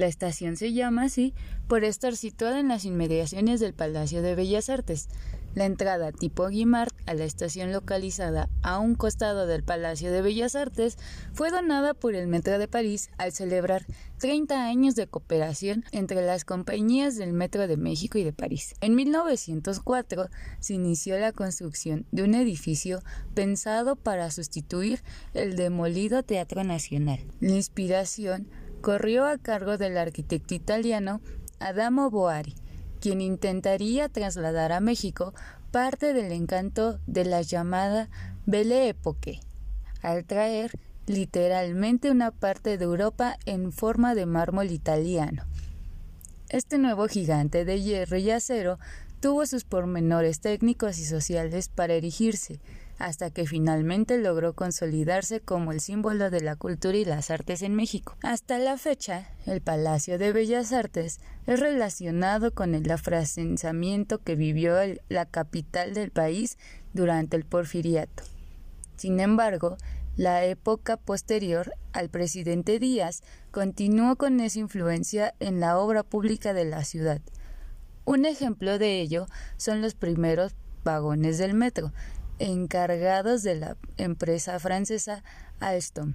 La 0.00 0.06
estación 0.06 0.56
se 0.56 0.72
llama 0.72 1.02
así 1.02 1.34
por 1.68 1.84
estar 1.84 2.16
situada 2.16 2.58
en 2.58 2.68
las 2.68 2.86
inmediaciones 2.86 3.60
del 3.60 3.74
Palacio 3.74 4.22
de 4.22 4.34
Bellas 4.34 4.70
Artes. 4.70 5.10
La 5.54 5.66
entrada 5.66 6.10
tipo 6.10 6.48
Guimard 6.48 6.90
a 7.04 7.12
la 7.12 7.24
estación 7.24 7.70
localizada 7.70 8.48
a 8.62 8.78
un 8.78 8.94
costado 8.94 9.46
del 9.46 9.62
Palacio 9.62 10.10
de 10.10 10.22
Bellas 10.22 10.54
Artes 10.54 10.96
fue 11.34 11.50
donada 11.50 11.92
por 11.92 12.14
el 12.14 12.28
Metro 12.28 12.58
de 12.58 12.66
París 12.66 13.10
al 13.18 13.32
celebrar 13.32 13.84
30 14.20 14.64
años 14.64 14.94
de 14.94 15.06
cooperación 15.06 15.84
entre 15.92 16.24
las 16.24 16.46
compañías 16.46 17.16
del 17.16 17.34
Metro 17.34 17.68
de 17.68 17.76
México 17.76 18.16
y 18.16 18.24
de 18.24 18.32
París. 18.32 18.76
En 18.80 18.94
1904 18.94 20.30
se 20.60 20.72
inició 20.72 21.18
la 21.18 21.32
construcción 21.32 22.06
de 22.10 22.22
un 22.22 22.34
edificio 22.34 23.00
pensado 23.34 23.96
para 23.96 24.30
sustituir 24.30 25.02
el 25.34 25.56
demolido 25.56 26.22
Teatro 26.22 26.64
Nacional. 26.64 27.20
La 27.40 27.50
inspiración 27.50 28.48
corrió 28.80 29.26
a 29.26 29.38
cargo 29.38 29.76
del 29.78 29.98
arquitecto 29.98 30.54
italiano 30.54 31.20
Adamo 31.58 32.10
Boari, 32.10 32.54
quien 33.00 33.20
intentaría 33.20 34.08
trasladar 34.08 34.72
a 34.72 34.80
México 34.80 35.34
parte 35.70 36.12
del 36.12 36.32
encanto 36.32 36.98
de 37.06 37.24
la 37.24 37.42
llamada 37.42 38.08
Belle 38.46 38.88
Époque, 38.88 39.40
al 40.02 40.24
traer 40.24 40.78
literalmente 41.06 42.10
una 42.10 42.30
parte 42.30 42.78
de 42.78 42.84
Europa 42.84 43.36
en 43.46 43.72
forma 43.72 44.14
de 44.14 44.26
mármol 44.26 44.70
italiano. 44.70 45.44
Este 46.48 46.78
nuevo 46.78 47.06
gigante 47.06 47.64
de 47.64 47.80
hierro 47.80 48.16
y 48.16 48.30
acero 48.30 48.78
tuvo 49.20 49.46
sus 49.46 49.64
pormenores 49.64 50.40
técnicos 50.40 50.98
y 50.98 51.04
sociales 51.04 51.68
para 51.68 51.94
erigirse, 51.94 52.60
hasta 53.00 53.30
que 53.30 53.46
finalmente 53.46 54.18
logró 54.18 54.52
consolidarse 54.52 55.40
como 55.40 55.72
el 55.72 55.80
símbolo 55.80 56.30
de 56.30 56.42
la 56.42 56.54
cultura 56.54 56.96
y 56.96 57.04
las 57.04 57.30
artes 57.30 57.62
en 57.62 57.74
México. 57.74 58.16
Hasta 58.22 58.58
la 58.58 58.76
fecha, 58.76 59.30
el 59.46 59.62
Palacio 59.62 60.18
de 60.18 60.32
Bellas 60.32 60.72
Artes 60.72 61.18
es 61.46 61.58
relacionado 61.58 62.52
con 62.52 62.74
el 62.74 62.88
afrancesamiento 62.90 64.18
que 64.18 64.36
vivió 64.36 64.76
la 65.08 65.26
capital 65.26 65.94
del 65.94 66.10
país 66.10 66.58
durante 66.92 67.36
el 67.36 67.44
porfiriato. 67.44 68.22
Sin 68.96 69.18
embargo, 69.18 69.78
la 70.16 70.44
época 70.44 70.98
posterior 70.98 71.72
al 71.94 72.10
presidente 72.10 72.78
Díaz 72.78 73.22
continuó 73.50 74.16
con 74.16 74.40
esa 74.40 74.58
influencia 74.58 75.34
en 75.40 75.58
la 75.58 75.78
obra 75.78 76.02
pública 76.02 76.52
de 76.52 76.66
la 76.66 76.84
ciudad. 76.84 77.22
Un 78.04 78.26
ejemplo 78.26 78.78
de 78.78 79.00
ello 79.00 79.26
son 79.56 79.80
los 79.80 79.94
primeros 79.94 80.54
vagones 80.84 81.38
del 81.38 81.54
metro, 81.54 81.92
encargados 82.40 83.42
de 83.42 83.54
la 83.54 83.76
empresa 83.96 84.58
francesa 84.58 85.22
Alstom. 85.60 86.14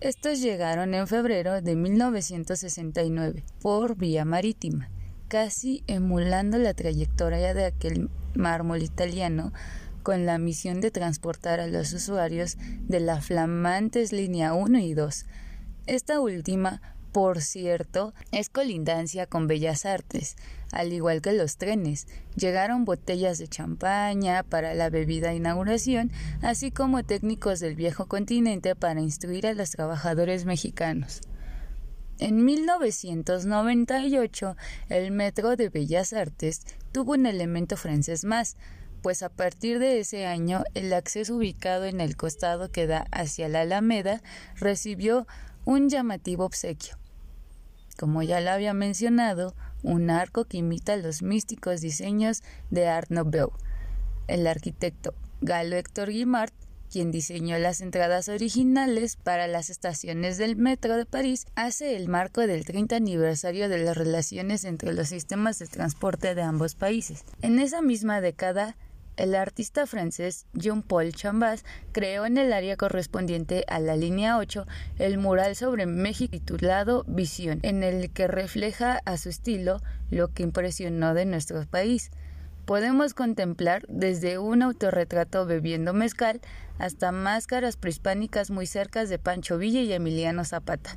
Estos 0.00 0.40
llegaron 0.40 0.94
en 0.94 1.06
febrero 1.06 1.60
de 1.60 1.76
1969 1.76 3.44
por 3.60 3.96
vía 3.96 4.24
marítima, 4.24 4.90
casi 5.28 5.84
emulando 5.86 6.56
la 6.58 6.74
trayectoria 6.74 7.52
de 7.52 7.66
aquel 7.66 8.10
mármol 8.34 8.82
italiano 8.82 9.52
con 10.02 10.24
la 10.24 10.38
misión 10.38 10.80
de 10.80 10.90
transportar 10.90 11.60
a 11.60 11.66
los 11.66 11.92
usuarios 11.92 12.56
de 12.86 13.00
la 13.00 13.20
flamantes 13.20 14.12
línea 14.12 14.54
1 14.54 14.78
y 14.78 14.94
2. 14.94 15.26
Esta 15.86 16.20
última 16.20 16.80
por 17.18 17.40
cierto, 17.40 18.14
es 18.30 18.48
colindancia 18.48 19.26
con 19.26 19.48
Bellas 19.48 19.86
Artes, 19.86 20.36
al 20.70 20.92
igual 20.92 21.20
que 21.20 21.32
los 21.32 21.56
trenes. 21.56 22.06
Llegaron 22.36 22.84
botellas 22.84 23.38
de 23.38 23.48
champaña 23.48 24.44
para 24.44 24.72
la 24.74 24.88
bebida 24.88 25.34
inauguración, 25.34 26.12
así 26.42 26.70
como 26.70 27.02
técnicos 27.02 27.58
del 27.58 27.74
viejo 27.74 28.06
continente 28.06 28.76
para 28.76 29.00
instruir 29.00 29.48
a 29.48 29.54
los 29.54 29.70
trabajadores 29.70 30.44
mexicanos. 30.44 31.22
En 32.20 32.44
1998, 32.44 34.56
el 34.88 35.10
metro 35.10 35.56
de 35.56 35.70
Bellas 35.70 36.12
Artes 36.12 36.60
tuvo 36.92 37.14
un 37.14 37.26
elemento 37.26 37.76
francés 37.76 38.24
más, 38.24 38.56
pues 39.02 39.24
a 39.24 39.28
partir 39.28 39.80
de 39.80 39.98
ese 39.98 40.24
año 40.24 40.62
el 40.74 40.92
acceso 40.92 41.34
ubicado 41.34 41.86
en 41.86 42.00
el 42.00 42.16
costado 42.16 42.70
que 42.70 42.86
da 42.86 43.08
hacia 43.10 43.48
la 43.48 43.62
Alameda 43.62 44.22
recibió 44.54 45.26
un 45.64 45.88
llamativo 45.88 46.44
obsequio. 46.44 46.96
Como 47.98 48.22
ya 48.22 48.40
lo 48.40 48.50
había 48.50 48.74
mencionado, 48.74 49.56
un 49.82 50.08
arco 50.08 50.44
que 50.44 50.58
imita 50.58 50.96
los 50.96 51.20
místicos 51.20 51.80
diseños 51.80 52.44
de 52.70 52.86
Art 52.86 53.10
Nouveau. 53.10 53.50
El 54.28 54.46
arquitecto 54.46 55.14
Galo 55.40 55.74
Héctor 55.74 56.10
Guimard, 56.10 56.52
quien 56.92 57.10
diseñó 57.10 57.58
las 57.58 57.80
entradas 57.80 58.28
originales 58.28 59.16
para 59.16 59.48
las 59.48 59.68
estaciones 59.68 60.38
del 60.38 60.54
metro 60.54 60.96
de 60.96 61.06
París, 61.06 61.46
hace 61.56 61.96
el 61.96 62.08
marco 62.08 62.46
del 62.46 62.64
30 62.64 62.94
aniversario 62.94 63.68
de 63.68 63.78
las 63.78 63.96
relaciones 63.96 64.62
entre 64.62 64.92
los 64.92 65.08
sistemas 65.08 65.58
de 65.58 65.66
transporte 65.66 66.36
de 66.36 66.42
ambos 66.42 66.76
países. 66.76 67.24
En 67.42 67.58
esa 67.58 67.82
misma 67.82 68.20
década, 68.20 68.76
el 69.18 69.34
artista 69.34 69.86
francés 69.86 70.46
Jean-Paul 70.54 71.12
Chambas 71.12 71.64
creó 71.92 72.24
en 72.24 72.38
el 72.38 72.52
área 72.52 72.76
correspondiente 72.76 73.64
a 73.68 73.80
la 73.80 73.96
línea 73.96 74.38
8 74.38 74.66
el 74.98 75.18
mural 75.18 75.56
sobre 75.56 75.86
México 75.86 76.30
titulado 76.30 77.04
Visión, 77.08 77.58
en 77.62 77.82
el 77.82 78.10
que 78.12 78.28
refleja 78.28 79.00
a 79.04 79.16
su 79.16 79.28
estilo 79.28 79.80
lo 80.10 80.28
que 80.28 80.44
impresionó 80.44 81.14
de 81.14 81.26
nuestro 81.26 81.66
país. 81.66 82.10
Podemos 82.64 83.12
contemplar 83.12 83.84
desde 83.88 84.38
un 84.38 84.62
autorretrato 84.62 85.46
bebiendo 85.46 85.92
mezcal 85.92 86.40
hasta 86.78 87.10
máscaras 87.10 87.76
prehispánicas 87.76 88.50
muy 88.50 88.66
cercas 88.66 89.08
de 89.08 89.18
Pancho 89.18 89.58
Villa 89.58 89.80
y 89.80 89.92
Emiliano 89.92 90.44
Zapata. 90.44 90.96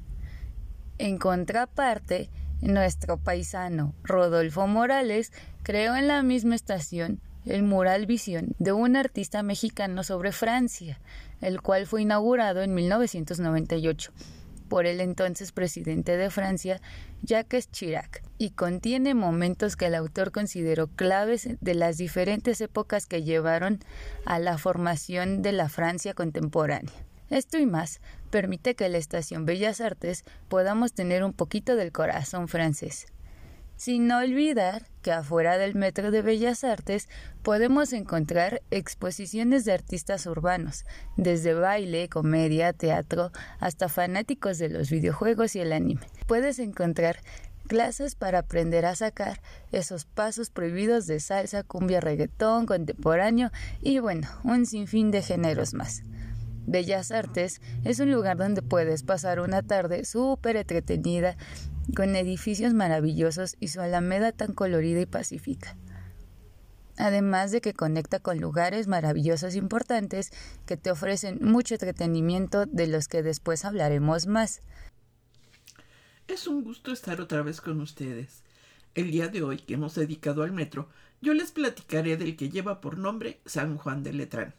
En 0.99 1.17
contraparte, 1.17 2.29
nuestro 2.61 3.17
paisano 3.17 3.95
Rodolfo 4.03 4.67
Morales 4.67 5.31
creó 5.63 5.95
en 5.95 6.07
la 6.07 6.21
misma 6.21 6.53
estación 6.53 7.19
el 7.45 7.63
mural 7.63 8.05
Visión 8.05 8.55
de 8.59 8.71
un 8.71 8.95
artista 8.95 9.43
mexicano 9.43 10.03
sobre 10.03 10.31
Francia, 10.31 10.99
el 11.41 11.61
cual 11.61 11.87
fue 11.87 12.03
inaugurado 12.03 12.61
en 12.61 12.73
1998 12.73 14.11
por 14.71 14.85
el 14.85 15.01
entonces 15.01 15.51
presidente 15.51 16.15
de 16.15 16.29
Francia, 16.29 16.79
Jacques 17.23 17.69
Chirac, 17.71 18.23
y 18.37 18.51
contiene 18.51 19.13
momentos 19.13 19.75
que 19.75 19.87
el 19.87 19.95
autor 19.95 20.31
consideró 20.31 20.87
claves 20.87 21.49
de 21.59 21.75
las 21.75 21.97
diferentes 21.97 22.61
épocas 22.61 23.05
que 23.05 23.21
llevaron 23.23 23.79
a 24.23 24.39
la 24.39 24.57
formación 24.57 25.41
de 25.41 25.51
la 25.51 25.67
Francia 25.67 26.13
contemporánea. 26.13 26.93
Esto 27.29 27.57
y 27.57 27.65
más 27.65 27.99
permite 28.29 28.75
que 28.75 28.87
la 28.87 28.97
Estación 28.97 29.45
Bellas 29.45 29.81
Artes 29.81 30.23
podamos 30.47 30.93
tener 30.93 31.25
un 31.25 31.33
poquito 31.33 31.75
del 31.75 31.91
corazón 31.91 32.47
francés 32.47 33.07
sin 33.81 34.11
olvidar 34.11 34.83
que 35.01 35.11
afuera 35.11 35.57
del 35.57 35.73
Metro 35.73 36.11
de 36.11 36.21
Bellas 36.21 36.63
Artes 36.63 37.09
podemos 37.41 37.93
encontrar 37.93 38.61
exposiciones 38.69 39.65
de 39.65 39.73
artistas 39.73 40.27
urbanos, 40.27 40.85
desde 41.17 41.55
baile, 41.55 42.07
comedia, 42.07 42.73
teatro, 42.73 43.31
hasta 43.59 43.89
fanáticos 43.89 44.59
de 44.59 44.69
los 44.69 44.91
videojuegos 44.91 45.55
y 45.55 45.61
el 45.61 45.73
anime. 45.73 46.01
Puedes 46.27 46.59
encontrar 46.59 47.21
clases 47.67 48.13
para 48.13 48.37
aprender 48.37 48.85
a 48.85 48.95
sacar 48.95 49.41
esos 49.71 50.05
pasos 50.05 50.51
prohibidos 50.51 51.07
de 51.07 51.19
salsa, 51.19 51.63
cumbia, 51.63 52.01
reggaetón, 52.01 52.67
contemporáneo 52.67 53.49
y 53.81 53.97
bueno, 53.97 54.27
un 54.43 54.67
sinfín 54.67 55.09
de 55.09 55.23
géneros 55.23 55.73
más. 55.73 56.03
Bellas 56.71 57.11
Artes 57.11 57.61
es 57.83 57.99
un 57.99 58.11
lugar 58.11 58.37
donde 58.37 58.61
puedes 58.61 59.03
pasar 59.03 59.41
una 59.41 59.61
tarde 59.61 60.05
súper 60.05 60.55
entretenida 60.55 61.35
con 61.95 62.15
edificios 62.15 62.73
maravillosos 62.73 63.57
y 63.59 63.67
su 63.67 63.81
alameda 63.81 64.31
tan 64.31 64.53
colorida 64.53 65.01
y 65.01 65.05
pacífica. 65.05 65.75
Además 66.97 67.51
de 67.51 67.59
que 67.59 67.73
conecta 67.73 68.19
con 68.19 68.39
lugares 68.39 68.87
maravillosos 68.87 69.55
e 69.55 69.57
importantes 69.57 70.31
que 70.65 70.77
te 70.77 70.91
ofrecen 70.91 71.39
mucho 71.41 71.75
entretenimiento 71.75 72.65
de 72.65 72.87
los 72.87 73.09
que 73.09 73.21
después 73.21 73.65
hablaremos 73.65 74.27
más. 74.27 74.61
Es 76.27 76.47
un 76.47 76.63
gusto 76.63 76.93
estar 76.93 77.19
otra 77.19 77.41
vez 77.41 77.59
con 77.59 77.81
ustedes. 77.81 78.43
El 78.95 79.11
día 79.11 79.27
de 79.27 79.43
hoy 79.43 79.57
que 79.57 79.73
hemos 79.73 79.95
dedicado 79.95 80.43
al 80.43 80.53
metro, 80.53 80.87
yo 81.21 81.33
les 81.33 81.51
platicaré 81.51 82.15
del 82.15 82.37
que 82.37 82.49
lleva 82.49 82.79
por 82.79 82.97
nombre 82.97 83.41
San 83.45 83.77
Juan 83.77 84.03
de 84.03 84.13
Letrán, 84.13 84.55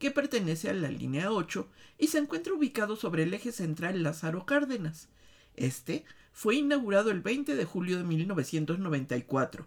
que 0.00 0.10
pertenece 0.10 0.70
a 0.70 0.72
la 0.72 0.90
línea 0.90 1.30
8 1.30 1.68
y 1.98 2.08
se 2.08 2.18
encuentra 2.18 2.54
ubicado 2.54 2.96
sobre 2.96 3.22
el 3.22 3.34
eje 3.34 3.52
central 3.52 4.02
Lázaro 4.02 4.46
Cárdenas. 4.46 5.08
Este 5.54 6.04
fue 6.32 6.56
inaugurado 6.56 7.10
el 7.10 7.20
20 7.20 7.54
de 7.54 7.64
julio 7.66 7.98
de 7.98 8.04
1994. 8.04 9.66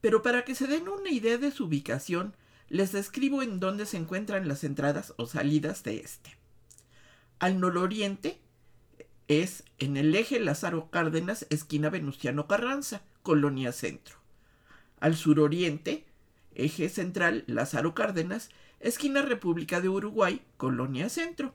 Pero 0.00 0.22
para 0.22 0.44
que 0.44 0.54
se 0.54 0.68
den 0.68 0.88
una 0.88 1.10
idea 1.10 1.36
de 1.36 1.50
su 1.50 1.64
ubicación, 1.64 2.36
les 2.68 2.92
describo 2.92 3.42
en 3.42 3.58
dónde 3.58 3.86
se 3.86 3.96
encuentran 3.96 4.46
las 4.46 4.62
entradas 4.62 5.14
o 5.16 5.26
salidas 5.26 5.82
de 5.82 5.98
este. 5.98 6.36
Al 7.40 7.58
nororiente 7.58 8.38
es 9.26 9.64
en 9.80 9.96
el 9.96 10.14
eje 10.14 10.38
Lázaro 10.38 10.90
Cárdenas, 10.90 11.44
esquina 11.50 11.90
Venustiano 11.90 12.46
Carranza, 12.46 13.02
Colonia 13.22 13.72
Centro. 13.72 14.16
Al 15.00 15.16
suroriente, 15.16 16.06
eje 16.54 16.88
central 16.88 17.42
Lázaro 17.48 17.96
Cárdenas, 17.96 18.50
esquina 18.80 19.22
República 19.22 19.80
de 19.80 19.88
Uruguay, 19.88 20.42
Colonia 20.56 21.08
Centro. 21.08 21.54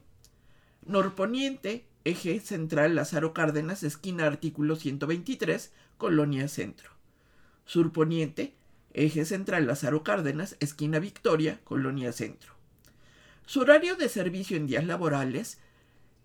Norponiente, 0.86 1.86
Eje 2.04 2.40
central 2.40 2.96
Lázaro 2.96 3.34
Cárdenas, 3.34 3.84
esquina 3.84 4.26
artículo 4.26 4.76
123, 4.76 5.72
Colonia 5.98 6.48
Centro. 6.48 6.92
Surponiente, 7.66 8.56
Eje 8.94 9.26
central 9.26 9.68
Lázaro 9.68 10.04
Cárdenas, 10.04 10.58
esquina 10.60 11.00
Victoria, 11.00 11.60
Colonia 11.64 12.12
Centro. 12.12 12.56
Su 13.46 13.62
horario 13.62 13.96
de 13.96 14.10
servicio 14.10 14.58
en 14.58 14.66
días 14.66 14.86
laborales 14.86 15.60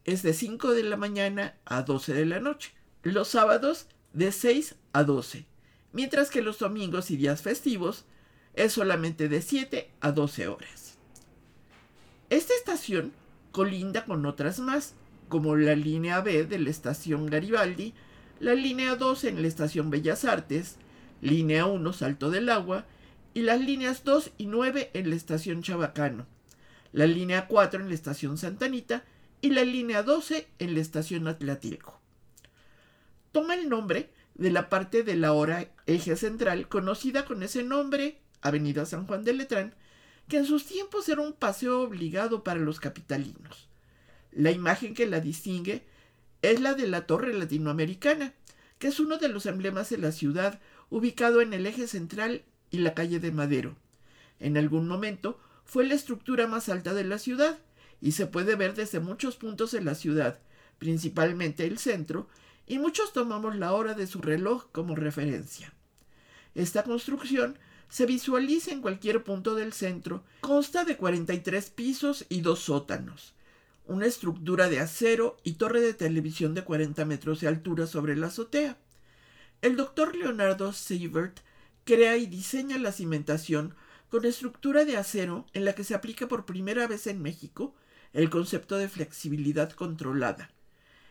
es 0.05 0.23
de 0.23 0.33
5 0.33 0.73
de 0.73 0.85
la 0.85 0.97
mañana 0.97 1.57
a 1.65 1.83
12 1.83 2.15
de 2.15 2.25
la 2.25 2.41
noche. 2.41 2.73
Los 3.03 3.29
sábados 3.29 3.89
de 4.13 4.33
6 4.33 4.77
a 4.93 5.05
12, 5.05 5.47
mientras 5.93 6.31
que 6.31 6.43
los 6.43 6.59
domingos 6.59 7.11
y 7.11 7.17
días 7.17 7.43
festivos 7.43 8.07
es 8.55 8.73
solamente 8.73 9.29
de 9.29 9.43
7 9.43 9.91
a 10.01 10.13
12 10.13 10.49
horas. 10.49 10.86
Esta 12.29 12.55
estación 12.55 13.13
colinda 13.53 14.05
con 14.05 14.27
otras 14.27 14.59
más, 14.59 14.95
como 15.29 15.55
la 15.55 15.77
línea 15.77 16.21
B 16.21 16.45
de 16.45 16.59
la 16.59 16.71
estación 16.71 17.27
Garibaldi, 17.27 17.95
la 18.41 18.55
línea 18.55 18.97
2 18.97 19.25
en 19.25 19.43
la 19.43 19.49
estación 19.49 19.91
Bellas 19.91 20.25
Artes, 20.25 20.77
línea 21.21 21.67
1 21.67 21.93
Salto 21.93 22.31
del 22.31 22.49
Agua 22.49 22.85
y 23.33 23.43
las 23.43 23.61
líneas 23.61 24.03
2 24.03 24.33
y 24.39 24.47
9 24.47 24.91
en 24.95 25.11
la 25.11 25.17
estación 25.17 25.63
Chabacano, 25.63 26.27
la 26.93 27.07
línea 27.07 27.47
4 27.47 27.81
en 27.81 27.89
la 27.89 27.95
estación 27.95 28.39
Santanita 28.39 29.05
y 29.41 29.51
la 29.51 29.65
línea 29.65 30.03
12 30.03 30.49
en 30.59 30.75
la 30.75 30.81
estación 30.81 31.29
Atlántico. 31.29 32.01
Toma 33.31 33.55
el 33.55 33.69
nombre 33.69 34.11
de 34.35 34.51
la 34.51 34.69
parte 34.69 35.05
de 35.05 35.15
la 35.15 35.33
hora 35.33 35.71
eje 35.87 36.17
central 36.17 36.69
conocida 36.69 37.25
con 37.25 37.45
ese 37.45 37.63
nombre, 37.63 38.19
Avenida 38.43 38.85
San 38.85 39.07
Juan 39.07 39.25
de 39.25 39.33
Letrán, 39.33 39.75
que 40.29 40.39
en 40.39 40.47
sus 40.47 40.67
tiempos 40.67 41.09
era 41.09 41.21
un 41.23 41.33
paseo 41.33 41.83
obligado 41.83 42.43
para 42.43 42.61
los 42.61 42.81
capitalinos. 42.81 43.69
La 44.33 44.51
imagen 44.51 44.95
que 44.95 45.07
la 45.07 45.21
distingue 45.21 45.85
es 46.43 46.61
la 46.61 46.75
de 46.75 46.87
la 46.87 47.07
Torre 47.07 47.33
Latinoamericana, 47.33 48.35
que 48.79 48.89
es 48.89 49.01
uno 49.01 49.19
de 49.19 49.29
los 49.29 49.47
emblemas 49.47 49.89
de 49.91 49.99
la 49.99 50.13
ciudad, 50.13 50.61
ubicado 50.91 51.41
en 51.41 51.53
el 51.53 51.67
eje 51.67 51.87
central 51.87 52.45
y 52.71 52.79
la 52.79 52.95
calle 52.95 53.21
de 53.21 53.33
Madero. 53.33 53.77
En 54.39 54.57
algún 54.57 54.87
momento 54.87 55.41
fue 55.65 55.87
la 55.87 55.95
estructura 55.95 56.47
más 56.47 56.69
alta 56.69 56.93
de 56.95 57.05
la 57.05 57.19
ciudad 57.19 57.59
y 58.01 58.13
se 58.13 58.27
puede 58.27 58.55
ver 58.57 58.75
desde 58.75 59.01
muchos 59.01 59.37
puntos 59.37 59.73
de 59.73 59.81
la 59.81 59.95
ciudad, 59.95 60.39
principalmente 60.79 61.65
el 61.65 61.79
centro, 61.79 62.29
y 62.67 62.79
muchos 62.79 63.13
tomamos 63.13 63.57
la 63.57 63.73
hora 63.73 63.95
de 63.95 64.07
su 64.07 64.21
reloj 64.21 64.67
como 64.73 64.95
referencia. 64.95 65.73
Esta 66.55 66.83
construcción 66.83 67.59
se 67.89 68.07
visualiza 68.07 68.73
en 68.73 68.81
cualquier 68.81 69.23
punto 69.23 69.55
del 69.55 69.73
centro, 69.73 70.25
consta 70.41 70.85
de 70.85 70.97
43 70.97 71.71
pisos 71.71 72.27
y 72.29 72.41
dos 72.41 72.61
sótanos, 72.61 73.35
una 73.87 74.07
estructura 74.07 74.69
de 74.69 74.81
acero 74.81 75.37
y 75.45 75.55
torre 75.55 75.81
de 75.81 75.95
televisión 75.95 76.55
de 76.55 76.65
40 76.65 77.05
metros 77.05 77.41
de 77.41 77.49
altura 77.49 77.87
sobre 77.87 78.17
la 78.17 78.29
azotea. 78.29 78.77
El 79.63 79.77
doctor 79.77 80.15
Leonardo 80.17 80.73
Sievert 80.73 81.41
crea 81.85 82.17
y 82.17 82.27
diseña 82.27 82.79
la 82.79 82.93
cimentación 82.93 83.75
con 84.11 84.25
estructura 84.25 84.85
de 84.85 84.97
acero 84.97 85.47
en 85.53 85.65
la 85.65 85.75
que 85.75 85.85
se 85.85 85.95
aplica 85.95 86.29
por 86.29 86.47
primera 86.47 86.87
vez 86.87 87.07
en 87.07 87.23
México 87.23 87.75
el 88.13 88.31
concepto 88.31 88.77
de 88.77 88.89
flexibilidad 88.89 89.71
controlada, 89.73 90.51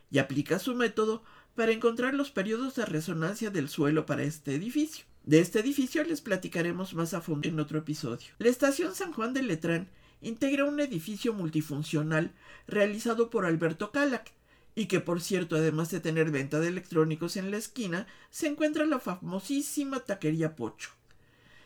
y 0.10 0.18
aplica 0.20 0.60
su 0.60 0.76
método 0.76 1.24
para 1.56 1.72
encontrar 1.72 2.14
los 2.14 2.32
periodos 2.32 2.76
de 2.76 2.86
resonancia 2.86 3.50
del 3.50 3.70
suelo 3.70 4.06
para 4.06 4.24
este 4.24 4.56
edificio. 4.56 5.06
De 5.26 5.40
este 5.40 5.60
edificio 5.60 6.04
les 6.04 6.22
platicaremos 6.22 6.94
más 6.94 7.16
a 7.16 7.22
fondo 7.22 7.48
en 7.48 7.60
otro 7.60 7.80
episodio. 7.80 8.28
La 8.38 8.50
estación 8.50 8.94
San 8.94 9.12
Juan 9.12 9.34
de 9.34 9.42
Letrán 9.42 9.90
integra 10.22 10.66
un 10.66 10.80
edificio 10.80 11.34
multifuncional 11.34 12.32
realizado 12.68 13.32
por 13.32 13.48
Alberto 13.48 13.92
Calac, 13.92 14.32
y 14.76 14.86
que 14.86 15.00
por 15.00 15.22
cierto, 15.22 15.56
además 15.56 15.90
de 15.90 16.00
tener 16.00 16.30
venta 16.30 16.60
de 16.60 16.68
electrónicos 16.68 17.38
en 17.38 17.50
la 17.50 17.58
esquina, 17.58 18.06
se 18.30 18.46
encuentra 18.46 18.86
la 18.86 19.00
famosísima 19.00 20.00
taquería 20.02 20.56
Pocho. 20.56 20.92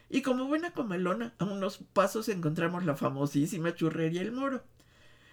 Y 0.10 0.22
como 0.22 0.46
buena 0.46 0.72
comelona, 0.72 1.34
a 1.38 1.44
unos 1.44 1.80
pasos 1.92 2.30
encontramos 2.30 2.86
la 2.86 2.96
famosísima 2.96 3.76
churrería 3.76 4.22
El 4.22 4.32
Moro. 4.32 4.64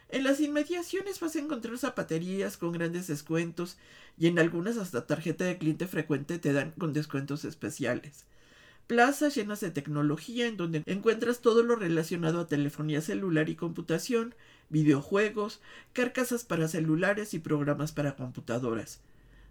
En 0.08 0.22
las 0.22 0.40
inmediaciones 0.40 1.18
vas 1.18 1.34
a 1.34 1.40
encontrar 1.40 1.76
zapaterías 1.78 2.56
con 2.56 2.72
grandes 2.72 3.08
descuentos 3.08 3.76
y 4.16 4.28
en 4.28 4.38
algunas 4.38 4.76
hasta 4.76 5.06
tarjeta 5.06 5.44
de 5.44 5.58
cliente 5.58 5.86
frecuente 5.86 6.38
te 6.38 6.52
dan 6.52 6.70
con 6.72 6.92
descuentos 6.92 7.44
especiales. 7.44 8.24
Plazas 8.86 9.34
llenas 9.34 9.60
de 9.60 9.72
tecnología 9.72 10.46
en 10.46 10.56
donde 10.56 10.84
encuentras 10.86 11.40
todo 11.40 11.64
lo 11.64 11.74
relacionado 11.74 12.40
a 12.40 12.46
telefonía 12.46 13.00
celular 13.00 13.48
y 13.48 13.56
computación, 13.56 14.36
videojuegos, 14.68 15.60
carcasas 15.92 16.44
para 16.44 16.68
celulares 16.68 17.34
y 17.34 17.40
programas 17.40 17.90
para 17.90 18.14
computadoras. 18.14 19.00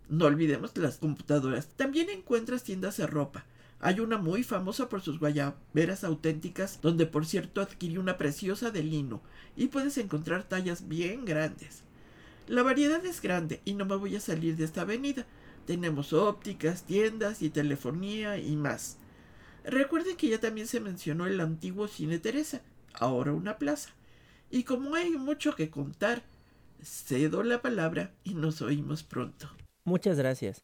No 0.07 0.25
olvidemos 0.25 0.77
las 0.77 0.97
computadoras. 0.97 1.67
También 1.75 2.09
encuentras 2.09 2.63
tiendas 2.63 2.95
de 2.95 3.07
ropa, 3.07 3.43
hay 3.79 3.99
una 3.99 4.17
muy 4.17 4.43
famosa 4.43 4.89
por 4.89 5.01
sus 5.01 5.19
guayaberas 5.19 6.03
auténticas, 6.03 6.79
donde 6.81 7.05
por 7.05 7.25
cierto 7.25 7.61
adquirí 7.61 7.97
una 7.97 8.17
preciosa 8.17 8.71
de 8.71 8.83
lino, 8.83 9.21
y 9.55 9.67
puedes 9.67 9.97
encontrar 9.97 10.43
tallas 10.43 10.87
bien 10.87 11.25
grandes. 11.25 11.83
La 12.47 12.63
variedad 12.63 13.03
es 13.05 13.21
grande 13.21 13.61
y 13.65 13.73
no 13.73 13.85
me 13.85 13.95
voy 13.95 14.15
a 14.15 14.19
salir 14.19 14.55
de 14.55 14.65
esta 14.65 14.81
avenida. 14.81 15.25
Tenemos 15.65 16.13
ópticas, 16.13 16.83
tiendas 16.83 17.41
y 17.41 17.49
telefonía 17.49 18.37
y 18.37 18.55
más. 18.55 18.97
Recuerden 19.63 20.15
que 20.15 20.29
ya 20.29 20.39
también 20.39 20.67
se 20.67 20.79
mencionó 20.79 21.25
el 21.25 21.39
antiguo 21.39 21.87
Cine 21.87 22.19
Teresa, 22.19 22.61
ahora 22.93 23.33
una 23.33 23.57
plaza. 23.57 23.89
Y 24.51 24.63
como 24.63 24.93
hay 24.93 25.09
mucho 25.11 25.55
que 25.55 25.71
contar, 25.71 26.21
cedo 26.83 27.41
la 27.41 27.63
palabra 27.63 28.13
y 28.23 28.35
nos 28.35 28.61
oímos 28.61 29.01
pronto. 29.03 29.49
Muchas 29.83 30.17
gracias. 30.17 30.63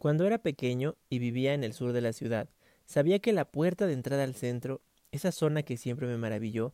Cuando 0.00 0.26
era 0.26 0.38
pequeño 0.38 0.96
y 1.10 1.18
vivía 1.18 1.52
en 1.52 1.62
el 1.62 1.74
sur 1.74 1.92
de 1.92 2.00
la 2.00 2.14
ciudad, 2.14 2.48
sabía 2.86 3.18
que 3.18 3.34
la 3.34 3.44
puerta 3.44 3.86
de 3.86 3.92
entrada 3.92 4.24
al 4.24 4.34
centro, 4.34 4.80
esa 5.12 5.30
zona 5.30 5.62
que 5.62 5.76
siempre 5.76 6.06
me 6.06 6.16
maravilló, 6.16 6.72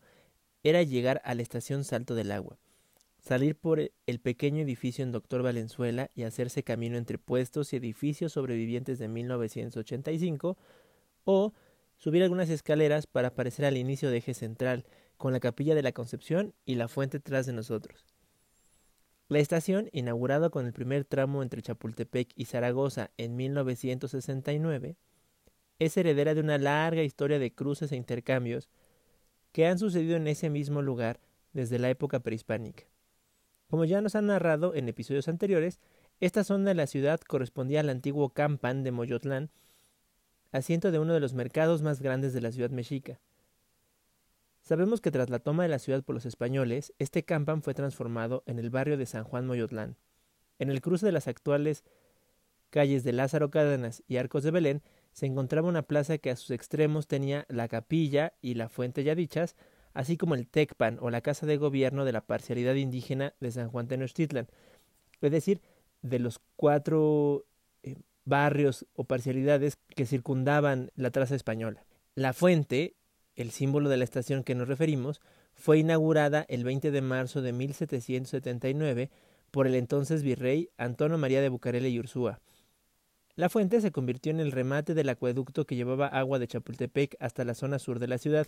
era 0.63 0.81
llegar 0.81 1.21
a 1.25 1.35
la 1.35 1.41
estación 1.41 1.83
Salto 1.83 2.15
del 2.15 2.31
Agua, 2.31 2.57
salir 3.19 3.57
por 3.57 3.81
el 3.81 4.19
pequeño 4.21 4.63
edificio 4.63 5.03
en 5.03 5.11
Doctor 5.11 5.43
Valenzuela 5.43 6.09
y 6.15 6.23
hacerse 6.23 6.63
camino 6.63 6.95
entre 6.95 7.17
puestos 7.17 7.73
y 7.73 7.75
edificios 7.75 8.31
sobrevivientes 8.31 8.97
de 8.97 9.09
1985, 9.09 10.57
o 11.25 11.53
subir 11.97 12.23
algunas 12.23 12.49
escaleras 12.49 13.07
para 13.07 13.27
aparecer 13.27 13.65
al 13.65 13.75
inicio 13.75 14.09
de 14.09 14.19
eje 14.19 14.35
central, 14.35 14.85
con 15.17 15.33
la 15.33 15.41
capilla 15.41 15.75
de 15.75 15.83
la 15.83 15.91
Concepción 15.91 16.53
y 16.63 16.75
la 16.75 16.87
fuente 16.87 17.19
tras 17.19 17.45
de 17.45 17.51
nosotros. 17.51 18.05
La 19.29 19.39
estación, 19.39 19.89
inaugurada 19.91 20.49
con 20.49 20.65
el 20.65 20.71
primer 20.71 21.03
tramo 21.03 21.43
entre 21.43 21.61
Chapultepec 21.61 22.29
y 22.35 22.45
Zaragoza 22.45 23.11
en 23.17 23.35
1969, 23.35 24.95
es 25.79 25.97
heredera 25.97 26.33
de 26.33 26.39
una 26.39 26.57
larga 26.57 27.03
historia 27.03 27.37
de 27.37 27.53
cruces 27.53 27.91
e 27.91 27.97
intercambios 27.97 28.69
que 29.51 29.67
han 29.67 29.79
sucedido 29.79 30.15
en 30.15 30.27
ese 30.27 30.49
mismo 30.49 30.81
lugar 30.81 31.19
desde 31.51 31.77
la 31.77 31.89
época 31.89 32.21
prehispánica. 32.21 32.85
Como 33.69 33.83
ya 33.83 33.99
nos 33.99 34.15
han 34.15 34.27
narrado 34.27 34.73
en 34.75 34.87
episodios 34.87 35.27
anteriores, 35.27 35.81
esta 36.21 36.45
zona 36.45 36.69
de 36.69 36.75
la 36.75 36.87
ciudad 36.87 37.19
correspondía 37.19 37.81
al 37.81 37.89
antiguo 37.89 38.29
Campan 38.29 38.83
de 38.83 38.91
Moyotlán, 38.91 39.51
asiento 40.53 40.89
de 40.91 40.99
uno 40.99 41.13
de 41.13 41.19
los 41.19 41.33
mercados 41.33 41.81
más 41.81 42.01
grandes 42.01 42.31
de 42.31 42.41
la 42.41 42.53
ciudad 42.53 42.69
mexica. 42.69 43.19
Sabemos 44.67 44.99
que 44.99 45.11
tras 45.11 45.29
la 45.29 45.39
toma 45.39 45.63
de 45.63 45.69
la 45.69 45.79
ciudad 45.79 46.03
por 46.03 46.13
los 46.13 46.25
españoles, 46.25 46.93
este 46.99 47.23
campan 47.23 47.61
fue 47.61 47.73
transformado 47.73 48.43
en 48.47 48.59
el 48.59 48.69
barrio 48.69 48.97
de 48.97 49.05
San 49.05 49.23
Juan 49.23 49.47
Moyotlán. 49.47 49.95
En 50.59 50.69
el 50.69 50.81
cruce 50.81 51.05
de 51.05 51.13
las 51.13 51.29
actuales 51.29 51.85
calles 52.69 53.05
de 53.05 53.13
Lázaro 53.13 53.49
Cárdenas 53.49 54.03
y 54.09 54.17
Arcos 54.17 54.43
de 54.43 54.51
Belén 54.51 54.83
se 55.13 55.25
encontraba 55.25 55.69
una 55.69 55.83
plaza 55.83 56.17
que 56.17 56.31
a 56.31 56.35
sus 56.35 56.51
extremos 56.51 57.07
tenía 57.07 57.45
la 57.47 57.69
capilla 57.69 58.33
y 58.41 58.55
la 58.55 58.67
fuente 58.67 59.05
ya 59.05 59.15
dichas, 59.15 59.55
así 59.93 60.17
como 60.17 60.35
el 60.35 60.49
Tecpan 60.49 60.97
o 60.99 61.11
la 61.11 61.21
casa 61.21 61.45
de 61.45 61.55
gobierno 61.55 62.03
de 62.03 62.11
la 62.11 62.25
parcialidad 62.25 62.75
indígena 62.75 63.35
de 63.39 63.51
San 63.51 63.69
Juan 63.69 63.87
Tenochtitlan, 63.87 64.49
es 65.21 65.31
decir, 65.31 65.61
de 66.01 66.19
los 66.19 66.41
cuatro 66.57 67.45
eh, 67.83 67.95
barrios 68.25 68.85
o 68.95 69.05
parcialidades 69.05 69.77
que 69.95 70.05
circundaban 70.05 70.91
la 70.95 71.09
traza 71.11 71.35
española. 71.35 71.85
La 72.15 72.33
fuente 72.33 72.97
el 73.37 73.51
símbolo 73.51 73.87
de 73.87 73.95
la 73.95 74.03
estación 74.03 74.43
que 74.43 74.55
nos 74.55 74.67
referimos, 74.67 75.21
fue 75.53 75.77
inaugurada 75.79 76.45
el 76.49 76.65
20 76.65 76.91
de 76.91 77.01
marzo 77.01 77.41
de 77.41 77.53
1779 77.53 79.09
por 79.51 79.67
el 79.67 79.75
entonces 79.75 80.23
virrey 80.23 80.69
Antonio 80.77 81.17
María 81.17 81.41
de 81.41 81.49
Bucarele 81.49 81.89
y 81.89 81.99
Ursúa. 81.99 82.41
La 83.35 83.49
fuente 83.49 83.79
se 83.81 83.91
convirtió 83.91 84.31
en 84.31 84.39
el 84.39 84.51
remate 84.51 84.95
del 84.95 85.09
acueducto 85.09 85.65
que 85.65 85.75
llevaba 85.75 86.07
agua 86.07 86.39
de 86.39 86.47
Chapultepec 86.47 87.15
hasta 87.19 87.45
la 87.45 87.53
zona 87.53 87.79
sur 87.79 87.99
de 87.99 88.07
la 88.07 88.17
ciudad. 88.17 88.47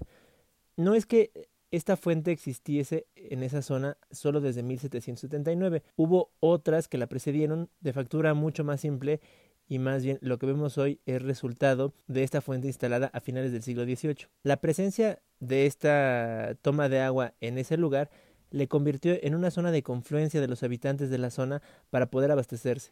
No 0.75 0.95
es 0.95 1.05
que 1.05 1.31
esta 1.71 1.95
fuente 1.95 2.31
existiese 2.31 3.05
en 3.15 3.43
esa 3.43 3.61
zona 3.61 3.97
solo 4.09 4.41
desde 4.41 4.63
1779. 4.63 5.83
Hubo 5.95 6.31
otras 6.39 6.87
que 6.87 6.97
la 6.97 7.05
precedieron 7.05 7.69
de 7.79 7.93
factura 7.93 8.33
mucho 8.33 8.63
más 8.63 8.81
simple 8.81 9.21
y 9.69 9.79
más 9.79 10.03
bien 10.03 10.17
lo 10.21 10.39
que 10.39 10.47
vemos 10.47 10.77
hoy 10.77 10.99
es 11.05 11.21
resultado 11.21 11.93
de 12.07 12.23
esta 12.23 12.41
fuente 12.41 12.67
instalada 12.67 13.11
a 13.13 13.21
finales 13.21 13.51
del 13.51 13.61
siglo 13.61 13.83
XVIII. 13.85 14.27
La 14.43 14.57
presencia 14.57 15.21
de 15.39 15.67
esta 15.67 16.57
toma 16.61 16.89
de 16.89 16.99
agua 16.99 17.35
en 17.39 17.57
ese 17.59 17.77
lugar 17.77 18.09
le 18.49 18.67
convirtió 18.67 19.15
en 19.21 19.35
una 19.35 19.51
zona 19.51 19.71
de 19.71 19.83
confluencia 19.83 20.41
de 20.41 20.47
los 20.47 20.63
habitantes 20.63 21.11
de 21.11 21.19
la 21.19 21.29
zona 21.29 21.61
para 21.91 22.09
poder 22.09 22.31
abastecerse. 22.31 22.91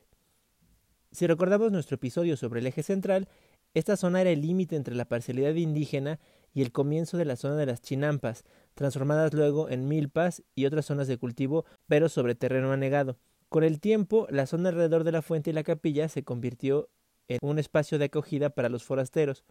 Si 1.11 1.25
recordamos 1.25 1.71
nuestro 1.71 1.95
episodio 1.95 2.37
sobre 2.37 2.59
el 2.59 2.67
eje 2.67 2.83
central, 2.83 3.27
Esta 3.73 3.95
zona 3.95 4.21
era 4.21 4.31
el 4.31 4.41
límite 4.41 4.75
entre 4.75 4.95
la 4.95 5.05
parcialidad 5.05 5.53
indígena 5.53 6.19
y 6.53 6.63
el 6.63 6.71
comienzo 6.71 7.17
de 7.17 7.25
la 7.25 7.35
zona 7.35 7.55
de 7.57 7.67
las 7.67 7.81
chinampas, 7.81 8.43
transformadas 8.73 9.33
luego 9.33 9.69
en 9.69 9.87
milpas 9.87 10.41
y 10.55 10.65
otras 10.65 10.85
zonas 10.85 11.07
de 11.07 11.17
cultivo, 11.17 11.65
pero 11.87 12.09
sobre 12.09 12.33
terreno 12.33 12.71
anegado. 12.71 13.19
Con 13.49 13.63
el 13.63 13.79
tiempo, 13.79 14.27
la 14.29 14.45
zona 14.45 14.69
alrededor 14.69 15.05
de 15.05 15.13
la 15.13 15.21
fuente 15.21 15.51
y 15.51 15.53
la 15.53 15.63
capilla 15.63 16.09
se 16.09 16.23
convirtió 16.23 16.89
en 17.29 17.39
un 17.41 17.59
espacio 17.59 17.97
de 17.97 18.05
acogida 18.05 18.49
para 18.49 18.69
los 18.69 18.83
forasteros. 18.83 19.45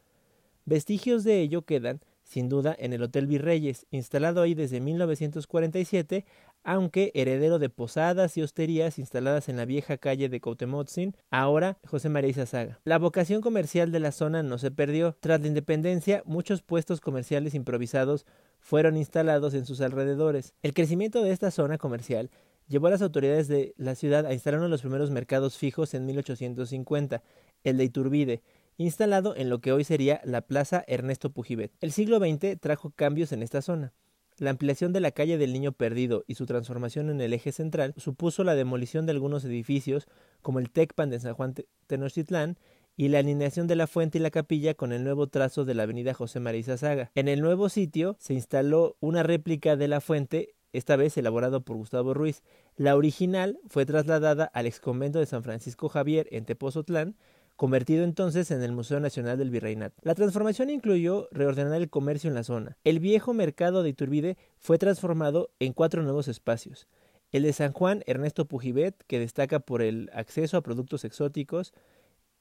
Vestigios 0.67 1.25
de 1.25 1.41
ello 1.41 1.63
quedan, 1.63 2.01
sin 2.23 2.49
duda, 2.49 2.75
en 2.79 2.93
el 2.93 3.03
Hotel 3.03 3.27
Virreyes, 3.27 3.87
instalado 3.91 4.43
ahí 4.43 4.55
desde 4.55 4.81
1947, 4.81 6.27
aunque 6.65 7.13
heredero 7.15 7.59
de 7.59 7.71
posadas 7.71 8.37
y 8.37 8.43
hosterías 8.43 8.99
instaladas 8.99 9.49
en 9.49 9.57
la 9.57 9.65
vieja 9.65 9.97
calle 9.97 10.29
de 10.29 10.41
Coutemotzin, 10.41 11.15
ahora 11.31 11.79
José 11.87 12.09
María 12.09 12.31
Izazaga. 12.31 12.81
La 12.85 12.99
vocación 12.99 13.41
comercial 13.41 13.93
de 13.93 14.01
la 14.01 14.11
zona 14.11 14.43
no 14.43 14.59
se 14.59 14.73
perdió. 14.73 15.17
Tras 15.21 15.41
la 15.41 15.47
independencia, 15.47 16.23
muchos 16.27 16.63
puestos 16.63 17.01
comerciales 17.01 17.55
improvisados 17.55 18.27
fueron 18.59 18.97
instalados 18.97 19.55
en 19.55 19.65
sus 19.65 19.81
alrededores. 19.81 20.53
El 20.63 20.75
crecimiento 20.75 21.23
de 21.23 21.31
esta 21.31 21.53
zona 21.53 21.79
comercial 21.79 22.31
llevó 22.69 22.89
a 22.89 22.91
las 22.91 23.03
autoridades 23.03 23.49
de 23.49 23.75
la 23.77 23.95
ciudad 23.95 24.27
a 24.27 24.33
instalar 24.33 24.59
uno 24.59 24.67
de 24.67 24.71
los 24.71 24.81
primeros 24.81 25.11
mercados 25.11 25.57
fijos 25.57 25.95
en 25.95 26.07
1850, 26.07 27.23
el 27.65 27.77
de 27.77 27.85
Iturbide, 27.85 28.43
instalado 28.77 29.35
en 29.37 29.49
lo 29.49 29.61
que 29.61 29.73
hoy 29.73 29.85
sería 29.85 30.21
la 30.25 30.43
Plaza 30.43 30.85
Ernesto 30.87 31.31
Pujibet. 31.31 31.73
El 31.81 31.93
siglo 31.93 32.19
XX 32.19 32.59
trajo 32.61 32.91
cambios 32.91 33.33
en 33.33 33.43
esta 33.43 33.63
zona. 33.63 33.93
La 34.39 34.51
ampliación 34.51 34.93
de 34.93 35.01
la 35.01 35.13
calle 35.13 35.39
del 35.39 35.55
Niño 35.55 35.73
Perdido 35.73 36.25
y 36.27 36.35
su 36.35 36.45
transformación 36.45 37.09
en 37.09 37.21
el 37.23 37.33
eje 37.33 37.53
central 37.53 37.95
supuso 37.97 38.45
la 38.45 38.55
demolición 38.55 39.07
de 39.07 39.13
algunos 39.13 39.45
edificios, 39.47 40.07
como 40.43 40.59
el 40.59 40.71
Tecpan 40.71 41.09
de 41.09 41.21
San 41.21 41.35
Juan 41.35 41.55
Tenochtitlán, 41.87 42.59
y 42.97 43.09
la 43.09 43.19
alineación 43.19 43.67
de 43.67 43.77
la 43.77 43.87
fuente 43.87 44.19
y 44.19 44.21
la 44.21 44.31
capilla 44.31 44.75
con 44.75 44.93
el 44.93 45.05
nuevo 45.05 45.27
trazo 45.29 45.65
de 45.65 45.75
la 45.75 45.83
avenida 45.83 46.15
José 46.15 46.41
María 46.41 46.77
Saga. 46.77 47.11
En 47.15 47.29
el 47.29 47.41
nuevo 47.41 47.69
sitio 47.69 48.17
se 48.19 48.35
instaló 48.35 48.97
una 49.01 49.23
réplica 49.23 49.77
de 49.77 49.89
la 49.89 50.01
fuente, 50.01 50.55
esta 50.73 50.97
vez 50.97 51.17
elaborado 51.17 51.63
por 51.63 51.77
Gustavo 51.77 52.15
Ruiz. 52.15 52.43
La 52.77 52.97
original 52.97 53.59
fue 53.69 53.87
trasladada 53.87 54.45
al 54.45 54.67
exconvento 54.67 55.19
de 55.19 55.27
San 55.27 55.43
Francisco 55.43 55.89
Javier 55.89 56.29
en 56.31 56.45
Tepozotlán, 56.45 57.17
convertido 57.57 58.05
entonces 58.05 58.51
en 58.51 58.63
el 58.63 58.73
Museo 58.73 59.01
Nacional 59.01 59.39
del 59.39 59.51
Virreinato. 59.51 59.97
La 60.03 60.15
transformación 60.15 60.71
incluyó 60.71 61.29
reordenar 61.33 61.81
el 61.81 61.91
comercio 61.91 62.29
en 62.29 62.35
la 62.35 62.45
zona. 62.45 62.77
El 62.85 63.01
viejo 63.01 63.33
mercado 63.33 63.83
de 63.83 63.89
Iturbide 63.89 64.37
fue 64.59 64.79
transformado 64.79 65.51
en 65.59 65.73
cuatro 65.73 66.03
nuevos 66.03 66.29
espacios. 66.29 66.87
El 67.33 67.43
de 67.43 67.53
San 67.53 67.73
Juan 67.73 68.03
Ernesto 68.07 68.47
Pujibet, 68.47 69.03
que 69.07 69.19
destaca 69.19 69.61
por 69.61 69.83
el 69.83 70.11
acceso 70.13 70.57
a 70.57 70.63
productos 70.63 71.05
exóticos, 71.05 71.73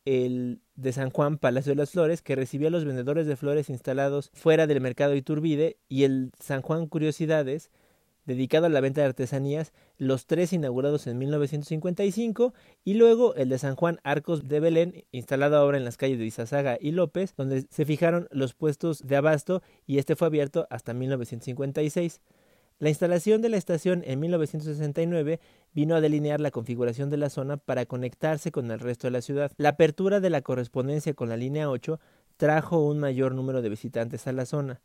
el 0.03 0.61
de 0.75 0.93
San 0.93 1.09
Juan 1.09 1.37
Palacio 1.37 1.71
de 1.71 1.77
las 1.77 1.91
Flores, 1.91 2.21
que 2.21 2.35
recibía 2.35 2.67
a 2.67 2.71
los 2.71 2.85
vendedores 2.85 3.25
de 3.25 3.35
flores 3.35 3.69
instalados 3.69 4.29
fuera 4.33 4.67
del 4.67 4.81
mercado 4.81 5.11
de 5.11 5.17
Iturbide, 5.17 5.77
y 5.89 6.03
el 6.03 6.31
San 6.39 6.61
Juan 6.61 6.87
Curiosidades, 6.87 7.71
dedicado 8.25 8.65
a 8.65 8.69
la 8.69 8.81
venta 8.81 9.01
de 9.01 9.07
artesanías, 9.07 9.73
los 9.97 10.25
tres 10.25 10.53
inaugurados 10.53 11.07
en 11.07 11.17
1955, 11.17 12.53
y 12.83 12.95
luego 12.95 13.35
el 13.35 13.49
de 13.49 13.57
San 13.57 13.75
Juan 13.75 13.99
Arcos 14.03 14.47
de 14.47 14.59
Belén, 14.59 15.05
instalado 15.11 15.57
ahora 15.57 15.77
en 15.77 15.85
las 15.85 15.97
calles 15.97 16.19
de 16.19 16.25
Izazaga 16.25 16.77
y 16.79 16.91
López, 16.91 17.33
donde 17.35 17.65
se 17.69 17.85
fijaron 17.85 18.27
los 18.31 18.53
puestos 18.53 19.05
de 19.05 19.15
abasto, 19.15 19.61
y 19.85 19.99
este 19.99 20.15
fue 20.15 20.27
abierto 20.27 20.67
hasta 20.69 20.93
1956. 20.93 22.21
La 22.77 22.89
instalación 22.89 23.41
de 23.41 23.47
la 23.47 23.55
estación 23.55 24.03
en 24.05 24.19
1969 24.19 25.39
vino 25.73 25.95
a 25.95 26.01
delinear 26.01 26.41
la 26.41 26.51
configuración 26.51 27.09
de 27.09 27.15
la 27.15 27.29
zona 27.29 27.55
para 27.55 27.85
conectarse 27.85 28.51
con 28.51 28.69
el 28.69 28.81
resto 28.81 29.07
de 29.07 29.11
la 29.11 29.21
ciudad. 29.21 29.51
La 29.55 29.69
apertura 29.69 30.19
de 30.19 30.29
la 30.29 30.41
correspondencia 30.41 31.13
con 31.13 31.29
la 31.29 31.37
línea 31.37 31.69
8 31.69 32.01
trajo 32.35 32.85
un 32.85 32.99
mayor 32.99 33.33
número 33.33 33.61
de 33.61 33.69
visitantes 33.69 34.27
a 34.27 34.33
la 34.33 34.45
zona. 34.45 34.81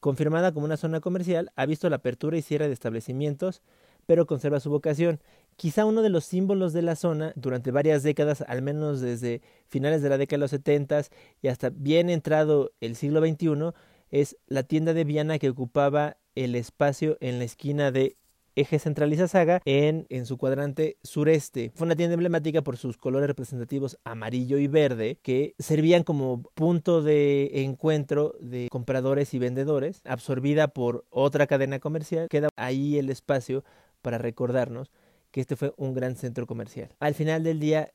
Confirmada 0.00 0.52
como 0.52 0.64
una 0.64 0.76
zona 0.76 1.00
comercial, 1.00 1.52
ha 1.56 1.66
visto 1.66 1.88
la 1.90 1.96
apertura 1.96 2.36
y 2.36 2.42
cierre 2.42 2.68
de 2.68 2.74
establecimientos, 2.74 3.62
pero 4.06 4.26
conserva 4.26 4.58
su 4.58 4.70
vocación. 4.70 5.20
Quizá 5.56 5.84
uno 5.84 6.02
de 6.02 6.08
los 6.08 6.24
símbolos 6.24 6.72
de 6.72 6.82
la 6.82 6.96
zona 6.96 7.32
durante 7.36 7.70
varias 7.70 8.02
décadas, 8.02 8.42
al 8.48 8.62
menos 8.62 9.00
desde 9.00 9.42
finales 9.68 10.00
de 10.02 10.08
la 10.08 10.18
década 10.18 10.38
de 10.38 10.40
los 10.40 10.50
70 10.50 11.02
y 11.42 11.48
hasta 11.48 11.70
bien 11.70 12.08
entrado 12.08 12.72
el 12.80 12.96
siglo 12.96 13.20
XXI, 13.20 13.72
es 14.10 14.38
la 14.46 14.62
tienda 14.62 14.94
de 14.94 15.04
Viana 15.04 15.38
que 15.38 15.50
ocupaba 15.50 16.16
el 16.34 16.54
espacio 16.54 17.18
en 17.20 17.38
la 17.38 17.44
esquina 17.44 17.92
de 17.92 18.16
Eje 18.60 18.78
Centraliza 18.78 19.26
Saga 19.26 19.62
en, 19.64 20.06
en 20.10 20.26
su 20.26 20.36
cuadrante 20.36 20.98
sureste. 21.02 21.72
Fue 21.74 21.86
una 21.86 21.96
tienda 21.96 22.14
emblemática 22.14 22.62
por 22.62 22.76
sus 22.76 22.98
colores 22.98 23.26
representativos 23.26 23.98
amarillo 24.04 24.58
y 24.58 24.66
verde 24.66 25.18
que 25.22 25.54
servían 25.58 26.02
como 26.02 26.42
punto 26.42 27.02
de 27.02 27.62
encuentro 27.64 28.34
de 28.38 28.68
compradores 28.70 29.32
y 29.32 29.38
vendedores, 29.38 30.02
absorbida 30.04 30.68
por 30.68 31.06
otra 31.08 31.46
cadena 31.46 31.78
comercial. 31.78 32.28
Queda 32.28 32.48
ahí 32.56 32.98
el 32.98 33.08
espacio 33.08 33.64
para 34.02 34.18
recordarnos 34.18 34.90
que 35.30 35.40
este 35.40 35.56
fue 35.56 35.72
un 35.76 35.94
gran 35.94 36.16
centro 36.16 36.46
comercial. 36.46 36.90
Al 37.00 37.14
final 37.14 37.42
del 37.42 37.60
día, 37.60 37.92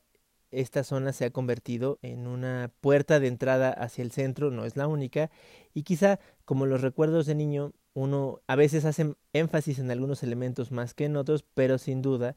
esta 0.50 0.82
zona 0.82 1.12
se 1.12 1.26
ha 1.26 1.30
convertido 1.30 1.98
en 2.02 2.26
una 2.26 2.72
puerta 2.80 3.20
de 3.20 3.28
entrada 3.28 3.70
hacia 3.70 4.02
el 4.02 4.10
centro, 4.10 4.50
no 4.50 4.64
es 4.64 4.76
la 4.76 4.88
única, 4.88 5.30
y 5.74 5.82
quizá 5.82 6.18
como 6.44 6.66
los 6.66 6.80
recuerdos 6.80 7.26
de 7.26 7.34
niño 7.34 7.72
uno 7.96 8.42
a 8.46 8.56
veces 8.56 8.84
hace 8.84 9.14
énfasis 9.32 9.78
en 9.78 9.90
algunos 9.90 10.22
elementos 10.22 10.70
más 10.70 10.92
que 10.92 11.06
en 11.06 11.16
otros, 11.16 11.46
pero 11.54 11.78
sin 11.78 12.02
duda 12.02 12.36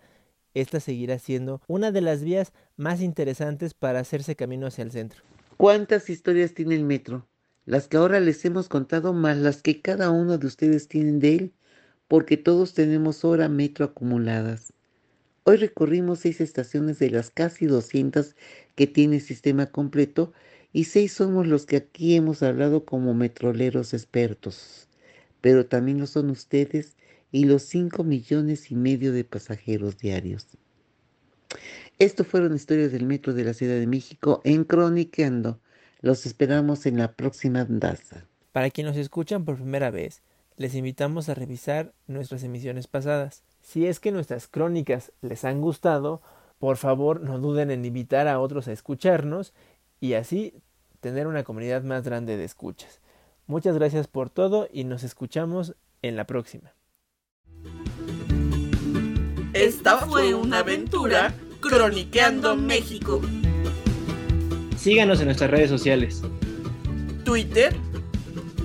esta 0.54 0.80
seguirá 0.80 1.20
siendo 1.20 1.62
una 1.68 1.92
de 1.92 2.00
las 2.00 2.24
vías 2.24 2.54
más 2.78 3.02
interesantes 3.02 3.74
para 3.74 4.00
hacerse 4.00 4.38
camino 4.38 4.68
hacia 4.68 4.86
el 4.86 4.92
centro. 4.92 5.22
¿Cuántas 5.58 6.10
historias 6.10 6.54
tiene 6.54 6.76
el 6.76 6.86
metro? 6.86 7.28
Las 7.66 7.90
que 7.90 7.98
ahora 7.98 8.22
les 8.22 8.44
hemos 8.46 8.70
contado 8.70 9.12
más 9.12 9.36
las 9.36 9.62
que 9.62 9.82
cada 9.82 10.12
uno 10.12 10.38
de 10.38 10.48
ustedes 10.48 10.88
tienen 10.88 11.20
de 11.20 11.36
él, 11.36 11.54
porque 12.08 12.38
todos 12.38 12.74
tenemos 12.74 13.26
hora 13.26 13.50
metro 13.50 13.84
acumuladas. 13.84 14.72
Hoy 15.44 15.58
recorrimos 15.58 16.20
seis 16.20 16.40
estaciones 16.40 17.00
de 17.00 17.10
las 17.10 17.32
casi 17.32 17.66
200 17.66 18.38
que 18.76 18.88
tiene 18.88 19.18
el 19.18 19.22
sistema 19.22 19.66
completo 19.66 20.32
y 20.72 20.86
seis 20.86 21.12
somos 21.12 21.48
los 21.48 21.66
que 21.66 21.76
aquí 21.76 22.16
hemos 22.16 22.44
hablado 22.44 22.86
como 22.86 23.14
metroleros 23.14 23.94
expertos 23.94 24.89
pero 25.42 25.66
también 25.66 26.00
lo 26.00 26.08
son 26.08 26.30
ustedes 26.30 26.96
y 27.32 27.46
los 27.46 27.64
5 27.64 28.04
millones 28.04 28.72
y 28.72 28.76
medio 28.76 29.12
de 29.12 29.24
pasajeros 29.24 29.98
diarios. 29.98 30.48
Esto 32.00 32.24
fueron 32.24 32.56
historias 32.56 32.92
del 32.92 33.06
Metro 33.06 33.34
de 33.34 33.44
la 33.44 33.54
Ciudad 33.54 33.76
de 33.76 33.88
México 33.88 34.42
en 34.44 34.64
Croniqueando. 34.64 35.60
Los 36.02 36.26
esperamos 36.26 36.86
en 36.86 36.98
la 36.98 37.12
próxima 37.12 37.62
andaza. 37.62 38.26
Para 38.52 38.70
quienes 38.70 38.94
nos 38.94 39.02
escuchan 39.02 39.46
por 39.46 39.58
primera 39.58 39.92
vez, 39.92 40.22
les 40.56 40.76
invitamos 40.76 41.30
a 41.30 41.34
revisar 41.34 41.94
nuestras 42.08 42.44
emisiones 42.44 42.88
pasadas. 42.88 43.44
Si 43.62 43.86
es 43.86 44.00
que 44.00 44.12
nuestras 44.12 44.48
crónicas 44.48 45.12
les 45.22 45.44
han 45.44 45.62
gustado, 45.62 46.22
por 46.58 46.78
favor 46.78 47.22
no 47.22 47.40
duden 47.40 47.72
en 47.72 47.86
invitar 47.86 48.28
a 48.28 48.40
otros 48.40 48.68
a 48.68 48.72
escucharnos 48.72 49.54
y 50.00 50.14
así 50.14 50.54
tener 51.00 51.28
una 51.28 51.44
comunidad 51.44 51.84
más 51.84 52.04
grande 52.04 52.38
de 52.38 52.46
escuchas. 52.46 53.00
Muchas 53.50 53.74
gracias 53.74 54.08
por 54.08 54.30
todo 54.30 54.70
y 54.72 54.84
nos 54.84 55.04
escuchamos 55.04 55.74
en 56.04 56.16
la 56.16 56.28
próxima. 56.28 56.76
Esta 59.54 59.98
fue 59.98 60.36
una 60.36 60.60
aventura 60.60 61.34
Croniqueando 61.60 62.56
México. 62.56 63.20
Síganos 64.78 65.20
en 65.20 65.26
nuestras 65.26 65.50
redes 65.50 65.72
sociales. 65.72 66.22
Twitter, 67.26 67.76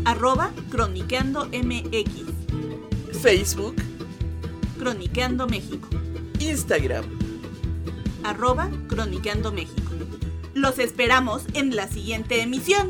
arroba 0.04 0.52
Croniqueando 0.70 1.46
MX, 1.46 3.22
Facebook, 3.22 3.76
Croniqueando 4.78 5.46
México, 5.46 5.88
Instagram, 6.40 7.06
arroba 8.22 8.70
Croniqueando 8.88 9.50
México. 9.50 9.92
Los 10.52 10.78
esperamos 10.78 11.46
en 11.54 11.74
la 11.74 11.88
siguiente 11.88 12.42
emisión. 12.42 12.88